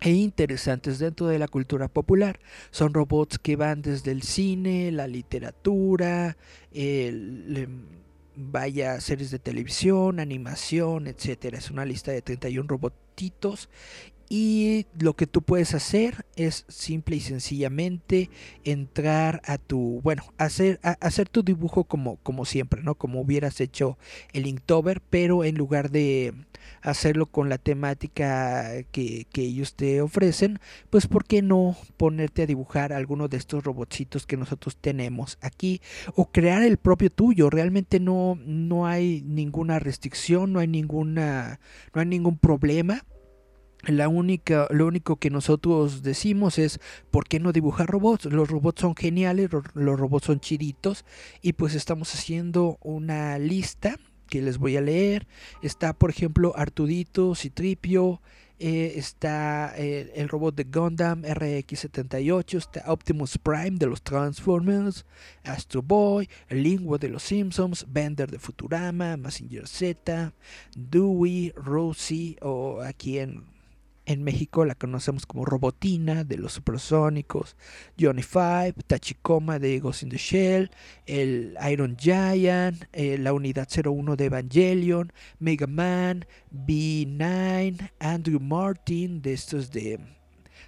e 0.00 0.10
interesantes 0.10 0.98
dentro 0.98 1.26
de 1.26 1.38
la 1.38 1.48
cultura 1.48 1.88
popular. 1.88 2.38
Son 2.70 2.94
robots 2.94 3.38
que 3.38 3.56
van 3.56 3.82
desde 3.82 4.10
el 4.10 4.22
cine, 4.22 4.92
la 4.92 5.06
literatura, 5.06 6.36
el, 6.72 7.68
vaya 8.36 9.00
series 9.00 9.30
de 9.30 9.38
televisión, 9.38 10.20
animación, 10.20 11.06
etcétera. 11.06 11.58
Es 11.58 11.70
una 11.70 11.84
lista 11.84 12.12
de 12.12 12.22
31 12.22 12.68
robotitos 12.68 13.68
y 14.28 14.86
lo 14.98 15.14
que 15.14 15.26
tú 15.26 15.42
puedes 15.42 15.74
hacer 15.74 16.26
es 16.36 16.64
simple 16.68 17.16
y 17.16 17.20
sencillamente 17.20 18.30
entrar 18.64 19.40
a 19.44 19.58
tu, 19.58 20.00
bueno, 20.02 20.22
hacer, 20.38 20.80
a- 20.82 20.96
hacer 21.00 21.28
tu 21.28 21.42
dibujo 21.42 21.84
como, 21.84 22.16
como 22.16 22.44
siempre, 22.44 22.82
¿no? 22.82 22.94
Como 22.96 23.20
hubieras 23.20 23.60
hecho 23.60 23.98
el 24.32 24.46
Inktober, 24.46 25.00
pero 25.00 25.44
en 25.44 25.56
lugar 25.56 25.90
de 25.90 26.34
hacerlo 26.82 27.26
con 27.26 27.48
la 27.48 27.58
temática 27.58 28.82
que, 28.90 29.26
que 29.32 29.42
ellos 29.42 29.74
te 29.74 30.00
ofrecen, 30.00 30.58
pues 30.90 31.06
¿por 31.06 31.24
qué 31.24 31.42
no 31.42 31.76
ponerte 31.96 32.42
a 32.42 32.46
dibujar 32.46 32.92
alguno 32.92 33.28
de 33.28 33.36
estos 33.36 33.62
robotcitos 33.64 34.26
que 34.26 34.36
nosotros 34.36 34.76
tenemos 34.80 35.38
aquí? 35.40 35.80
O 36.14 36.30
crear 36.30 36.62
el 36.62 36.76
propio 36.78 37.10
tuyo. 37.10 37.50
Realmente 37.50 38.00
no, 38.00 38.38
no 38.44 38.86
hay 38.86 39.22
ninguna 39.26 39.78
restricción, 39.78 40.52
no 40.52 40.58
hay 40.60 40.68
ninguna, 40.68 41.60
no 41.94 42.00
hay 42.00 42.06
ningún 42.06 42.38
problema. 42.38 43.04
La 43.86 44.08
única, 44.08 44.66
lo 44.70 44.86
único 44.86 45.16
que 45.16 45.30
nosotros 45.30 46.02
decimos 46.02 46.58
es, 46.58 46.80
¿por 47.12 47.28
qué 47.28 47.38
no 47.38 47.52
dibujar 47.52 47.88
robots? 47.88 48.24
Los 48.24 48.48
robots 48.48 48.80
son 48.80 48.96
geniales, 48.96 49.50
los 49.74 50.00
robots 50.00 50.26
son 50.26 50.40
chiditos 50.40 51.04
y 51.40 51.52
pues 51.52 51.74
estamos 51.74 52.12
haciendo 52.12 52.78
una 52.82 53.38
lista 53.38 53.96
que 54.28 54.42
les 54.42 54.58
voy 54.58 54.76
a 54.76 54.80
leer. 54.80 55.28
Está, 55.62 55.92
por 55.92 56.10
ejemplo, 56.10 56.52
Artudito, 56.56 57.36
Citripio, 57.36 58.20
eh, 58.58 58.94
está 58.96 59.74
eh, 59.76 60.12
el 60.16 60.28
robot 60.28 60.56
de 60.56 60.64
Gundam 60.64 61.22
RX-78, 61.22 62.56
está 62.56 62.90
Optimus 62.90 63.38
Prime 63.38 63.72
de 63.78 63.86
los 63.86 64.02
Transformers, 64.02 65.04
Astro 65.44 65.82
Boy, 65.82 66.28
el 66.48 66.62
Lingua 66.62 66.98
de 66.98 67.10
los 67.10 67.22
Simpsons, 67.22 67.86
Bender 67.88 68.30
de 68.30 68.38
Futurama, 68.38 69.16
Massinger 69.16 69.68
Z, 69.68 70.32
Dewey, 70.74 71.52
Rosie 71.54 72.36
o 72.40 72.80
aquí 72.80 73.18
en 73.18 73.55
en 74.06 74.22
México 74.22 74.64
la 74.64 74.76
conocemos 74.76 75.26
como 75.26 75.44
Robotina 75.44 76.24
de 76.24 76.38
los 76.38 76.52
Supersónicos, 76.52 77.56
Johnny 78.00 78.22
Five, 78.22 78.74
Tachikoma 78.86 79.58
de 79.58 79.80
Ghost 79.80 80.04
in 80.04 80.08
the 80.08 80.16
Shell, 80.16 80.70
el 81.06 81.56
Iron 81.70 81.96
Giant, 81.98 82.84
eh, 82.92 83.18
la 83.18 83.32
Unidad 83.32 83.68
01 83.68 84.16
de 84.16 84.24
Evangelion, 84.26 85.12
Mega 85.40 85.66
Man, 85.66 86.24
B9, 86.52 87.90
Andrew 87.98 88.40
Martin, 88.40 89.20
de 89.20 89.32
estos 89.32 89.72
de, 89.72 89.98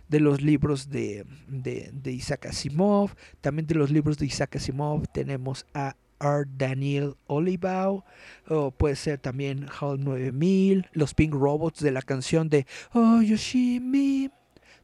de 0.09 0.21
los 0.21 0.43
libros 0.43 0.91
de, 0.91 1.25
de, 1.47 1.91
de 1.93 2.13
Isaac 2.13 2.47
Asimov. 2.47 3.15
También 3.41 3.67
de 3.67 3.77
los 3.77 3.91
libros 3.91 4.19
de 4.19 4.27
Isaac 4.27 4.57
Asimov 4.57 5.07
tenemos 5.13 5.65
a 5.75 5.97
R. 6.21 6.47
Daniel 6.57 7.17
Olivau, 7.27 8.05
o 8.49 8.71
puede 8.71 8.97
ser 8.97 9.19
también 9.19 9.67
HAL 9.69 10.05
9000, 10.05 10.89
los 10.93 11.15
Pink 11.15 11.35
Robots 11.35 11.81
de 11.81 11.91
la 11.91 12.03
canción 12.03 12.49
de 12.49 12.67
Oh 12.93 13.23
Yoshimi, 13.23 14.31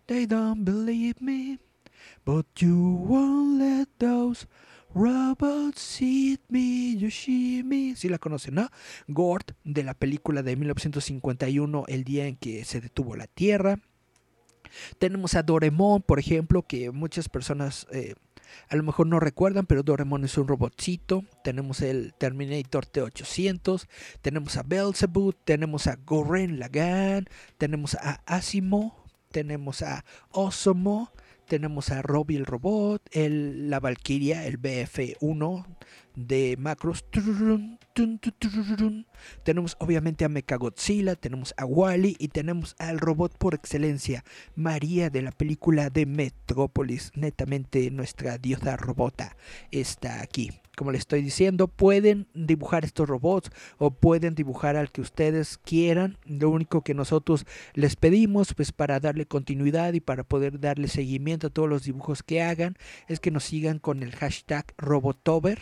they 0.07 0.26
don't 0.26 0.64
believe 0.64 1.16
me, 1.20 1.59
but 2.24 2.47
you 2.57 2.99
won't 3.07 3.59
let 3.59 3.89
those 3.99 4.47
robots 4.95 6.01
eat 6.01 6.41
me, 6.49 6.97
Yoshimi. 6.97 7.97
Si 7.97 8.09
la 8.09 8.18
conocen, 8.18 8.55
¿no? 8.55 8.70
Gort 9.09 9.53
de 9.64 9.82
la 9.82 9.95
película 9.95 10.43
de 10.43 10.57
1951, 10.57 11.85
El 11.89 12.05
día 12.05 12.26
en 12.26 12.37
que 12.37 12.64
se 12.64 12.80
detuvo 12.80 13.16
la 13.16 13.26
Tierra. 13.26 13.80
Tenemos 14.99 15.35
a 15.35 15.43
Doremon, 15.43 16.03
por 16.03 16.18
ejemplo, 16.18 16.62
que 16.62 16.91
muchas 16.91 17.28
personas 17.28 17.87
eh, 17.93 18.14
A 18.68 18.76
lo 18.76 18.82
mejor 18.82 19.07
no 19.07 19.20
recuerdan, 19.20 19.66
pero 19.66 19.82
Doraemon 19.82 20.24
es 20.24 20.36
un 20.38 20.48
robotcito. 20.48 21.24
Tenemos 21.42 21.80
el 21.82 22.14
Terminator 22.14 22.86
T800, 22.86 23.86
tenemos 24.22 24.57
a 24.57 24.62
Belzebub, 24.62 25.36
tenemos 25.44 25.86
a 25.86 25.96
Goren 25.96 26.59
Lagan, 26.59 27.26
tenemos 27.59 27.94
a 27.94 28.20
Asimo, 28.26 29.05
tenemos 29.30 29.82
a 29.82 30.05
Osomo, 30.30 31.11
tenemos 31.47 31.90
a 31.90 32.03
Robbie 32.03 32.36
el 32.36 32.47
robot, 32.47 33.03
el, 33.12 33.70
la 33.70 33.80
Valkyria, 33.80 34.47
el 34.47 34.61
BF1 34.61 35.66
de 36.14 36.57
Macros. 36.59 37.05
Tenemos 39.42 39.76
obviamente 39.78 40.24
a 40.24 40.28
Mechagodzilla, 40.28 41.14
tenemos 41.16 41.55
a 41.57 41.64
Wally 41.64 42.16
y 42.18 42.28
tenemos 42.28 42.74
al 42.78 42.99
robot 42.99 43.36
por 43.36 43.55
excelencia, 43.55 44.24
María 44.55 45.11
de 45.11 45.22
la 45.22 45.32
película 45.32 45.90
de 45.90 46.07
Metrópolis. 46.07 47.12
Netamente 47.14 47.90
nuestra 47.90 48.38
diosa 48.38 48.76
robota 48.76 49.36
está 49.70 50.22
aquí. 50.22 50.51
Como 50.77 50.91
les 50.91 51.01
estoy 51.01 51.22
diciendo, 51.22 51.68
pueden 51.68 52.27
dibujar 52.35 52.85
estos 52.85 53.09
robots 53.09 53.51
o 53.79 53.91
pueden 53.93 54.35
dibujar 54.35 54.77
al 54.77 54.91
que 54.91 55.01
ustedes 55.01 55.59
quieran. 55.59 56.18
Lo 56.25 56.51
único 56.51 56.83
que 56.83 56.95
nosotros 56.95 57.47
les 57.75 57.97
pedimos, 57.97 58.55
pues 58.55 58.72
para 58.72 58.99
darle 59.01 59.27
continuidad 59.27 59.93
y 59.93 60.01
para 60.01 60.25
poder 60.25 60.59
darle 60.61 60.89
seguimiento 60.89 61.47
a 61.47 61.51
todos 61.51 61.68
los 61.68 61.85
dibujos 61.85 62.22
que 62.22 62.43
hagan, 62.43 62.77
es 63.09 63.20
que 63.20 63.31
nos 63.31 63.45
sigan 63.45 63.79
con 63.79 64.03
el 64.03 64.16
hashtag 64.16 64.64
Robotober. 64.77 65.61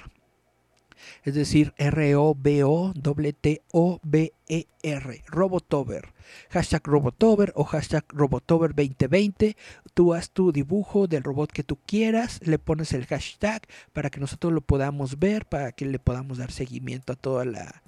Es 1.24 1.34
decir, 1.34 1.74
R-O-B-O-T-O-B-E-R. 1.76 2.32
Robotober. 5.26 6.11
Hashtag 6.50 6.86
Robotober 6.86 7.52
o 7.56 7.64
hashtag 7.64 8.04
Robotober 8.08 8.74
2020. 8.74 9.56
Tú 9.94 10.14
haz 10.14 10.30
tu 10.30 10.52
dibujo 10.52 11.06
del 11.06 11.22
robot 11.22 11.52
que 11.52 11.62
tú 11.62 11.78
quieras, 11.86 12.40
le 12.44 12.58
pones 12.58 12.92
el 12.92 13.06
hashtag 13.06 13.62
para 13.92 14.10
que 14.10 14.20
nosotros 14.20 14.52
lo 14.52 14.60
podamos 14.60 15.18
ver, 15.18 15.46
para 15.46 15.72
que 15.72 15.86
le 15.86 15.98
podamos 15.98 16.38
dar 16.38 16.50
seguimiento 16.50 17.12
a 17.12 17.16
toda 17.16 17.44
la, 17.44 17.82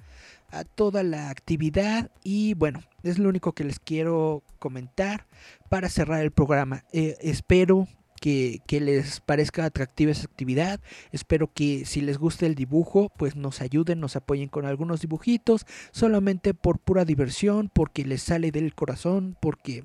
a 0.49 0.63
toda 0.63 1.03
la 1.03 1.29
actividad 1.29 2.11
y 2.23 2.53
bueno, 2.53 2.81
es 3.03 3.19
lo 3.19 3.29
único 3.29 3.53
que 3.53 3.63
les 3.63 3.79
quiero 3.79 4.43
comentar 4.59 5.27
para 5.69 5.89
cerrar 5.89 6.21
el 6.21 6.31
programa. 6.31 6.83
Eh, 6.91 7.17
espero 7.21 7.87
que, 8.19 8.61
les 8.69 9.19
parezca 9.19 9.65
atractiva 9.65 10.11
esa 10.11 10.25
actividad. 10.25 10.79
Espero 11.11 11.51
que 11.53 11.85
si 11.85 12.01
les 12.01 12.17
gusta 12.17 12.45
el 12.45 12.55
dibujo, 12.55 13.11
pues 13.17 13.35
nos 13.35 13.61
ayuden, 13.61 13.99
nos 13.99 14.15
apoyen 14.15 14.49
con 14.49 14.65
algunos 14.65 15.01
dibujitos, 15.01 15.65
solamente 15.91 16.53
por 16.53 16.79
pura 16.79 17.05
diversión, 17.05 17.69
porque 17.73 18.05
les 18.05 18.21
sale 18.21 18.51
del 18.51 18.73
corazón, 18.73 19.37
porque 19.39 19.83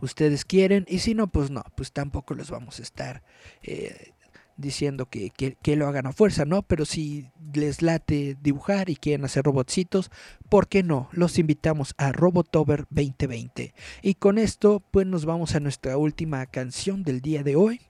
ustedes 0.00 0.44
quieren, 0.44 0.84
y 0.88 1.00
si 1.00 1.14
no, 1.14 1.28
pues 1.28 1.50
no, 1.50 1.62
pues 1.76 1.92
tampoco 1.92 2.34
les 2.34 2.50
vamos 2.50 2.78
a 2.78 2.82
estar 2.82 3.22
eh, 3.62 4.12
diciendo 4.58 5.06
que, 5.06 5.30
que, 5.30 5.56
que, 5.62 5.76
lo 5.76 5.86
hagan 5.86 6.06
a 6.06 6.12
fuerza, 6.12 6.44
¿no? 6.44 6.62
Pero 6.62 6.84
si 6.84 7.30
les 7.54 7.80
late 7.80 8.36
dibujar 8.42 8.90
y 8.90 8.96
quieren 8.96 9.24
hacer 9.24 9.44
robotcitos, 9.44 10.10
¿por 10.50 10.68
qué 10.68 10.82
no? 10.82 11.08
Los 11.12 11.38
invitamos 11.38 11.94
a 11.96 12.12
Robotober 12.12 12.86
2020. 12.90 13.72
Y 14.02 14.14
con 14.14 14.36
esto, 14.36 14.82
pues 14.90 15.06
nos 15.06 15.24
vamos 15.24 15.54
a 15.54 15.60
nuestra 15.60 15.96
última 15.96 16.44
canción 16.46 17.04
del 17.04 17.20
día 17.20 17.42
de 17.42 17.56
hoy. 17.56 17.80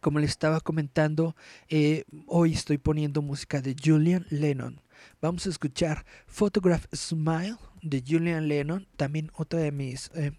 Como 0.00 0.18
les 0.18 0.30
estaba 0.30 0.60
comentando, 0.60 1.34
eh, 1.68 2.04
hoy 2.26 2.52
estoy 2.52 2.78
poniendo 2.78 3.22
música 3.22 3.60
de 3.60 3.74
Julian 3.82 4.26
Lennon. 4.30 4.80
Vamos 5.22 5.46
a 5.46 5.50
escuchar 5.50 6.04
Photograph 6.26 6.84
Smile 6.94 7.56
de 7.82 8.04
Julian 8.06 8.48
Lennon, 8.48 8.86
también 8.96 9.30
otra 9.34 9.60
de 9.60 9.72
mis 9.72 10.10
eh, 10.14 10.32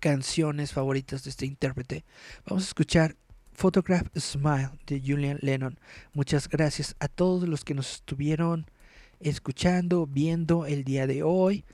canciones 0.00 0.72
favoritas 0.72 1.24
de 1.24 1.30
este 1.30 1.46
intérprete. 1.46 2.04
Vamos 2.46 2.64
a 2.64 2.68
escuchar 2.68 3.16
Photograph 3.56 4.06
Smile 4.18 4.70
de 4.86 5.00
Julian 5.00 5.38
Lennon. 5.40 5.78
Muchas 6.12 6.48
gracias 6.48 6.94
a 7.00 7.08
todos 7.08 7.48
los 7.48 7.64
que 7.64 7.74
nos 7.74 7.94
estuvieron 7.94 8.66
escuchando, 9.18 10.06
viendo 10.06 10.66
el 10.66 10.84
día 10.84 11.06
de 11.06 11.22
hoy. 11.22 11.64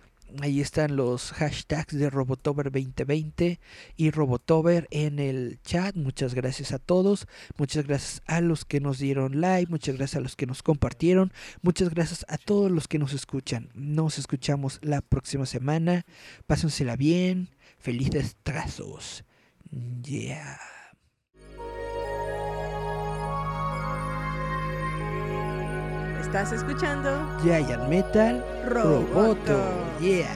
Ahí 0.41 0.61
están 0.61 0.97
los 0.97 1.33
hashtags 1.33 1.99
de 1.99 2.09
Robotober 2.09 2.71
2020 2.71 3.61
y 3.97 4.11
Robotober 4.11 4.87
en 4.91 5.19
el 5.19 5.59
chat. 5.63 5.95
Muchas 5.97 6.35
gracias 6.35 6.73
a 6.73 6.79
todos. 6.79 7.27
Muchas 7.59 7.87
gracias 7.87 8.23
a 8.27 8.41
los 8.41 8.65
que 8.65 8.81
nos 8.81 8.99
dieron 8.99 9.41
like. 9.41 9.71
Muchas 9.71 9.97
gracias 9.97 10.17
a 10.19 10.23
los 10.23 10.37
que 10.37 10.47
nos 10.47 10.63
compartieron. 10.63 11.33
Muchas 11.61 11.91
gracias 11.91 12.25
a 12.29 12.39
todos 12.39 12.71
los 12.71 12.89
que 12.89 12.99
nos 12.99 13.13
escuchan. 13.13 13.71
Nos 13.75 14.19
escuchamos 14.19 14.79
la 14.83 15.03
próxima 15.03 15.47
semana. 15.47 16.07
Pásensela 16.47 16.97
bien. 16.97 17.51
Felices 17.79 18.37
trazos. 18.43 19.25
Yeah. 20.03 20.82
Estás 26.33 26.53
escuchando 26.53 27.11
Giant 27.45 27.89
Metal 27.91 28.43
Roboto. 28.65 29.13
Roboto. 29.13 30.01
Yeah. 30.01 30.33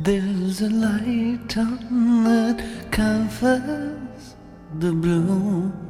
There's 0.00 0.62
a 0.62 0.68
light 0.68 1.56
on 1.56 2.24
that 2.24 2.90
covers 2.90 4.34
the 4.80 4.90
blue. 4.90 5.81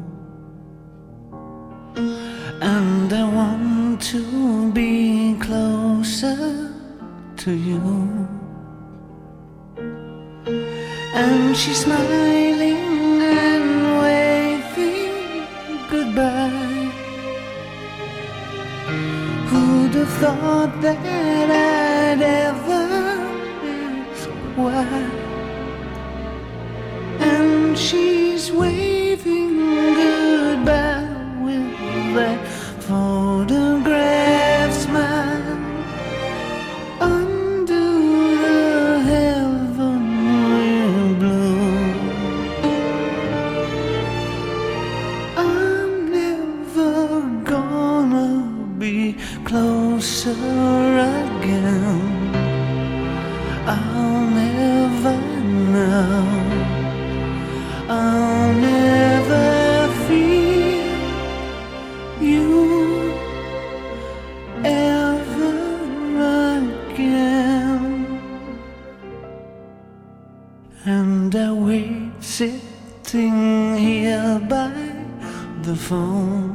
Phone 75.92 76.52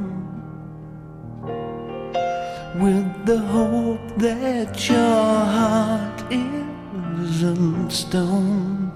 with 2.84 3.10
the 3.30 3.40
hope 3.56 4.08
that 4.26 4.72
your 4.90 5.36
heart 5.58 6.20
isn't 6.32 7.92
stone. 7.92 8.92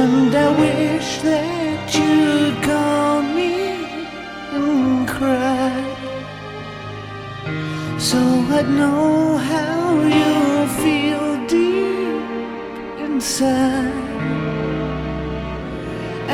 And 0.00 0.30
I 0.46 0.48
wish 0.64 1.08
that 1.28 1.84
you'd 1.96 2.56
call 2.70 3.22
me 3.38 3.54
and 4.56 5.08
cry 5.16 5.76
So 8.08 8.20
I'd 8.58 8.68
know 8.80 9.36
how 9.52 9.78
you 10.18 10.34
feel 10.82 11.26
deep 11.54 12.24
inside 13.06 14.12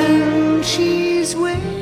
And 0.04 0.64
this 1.28 1.36
way. 1.36 1.77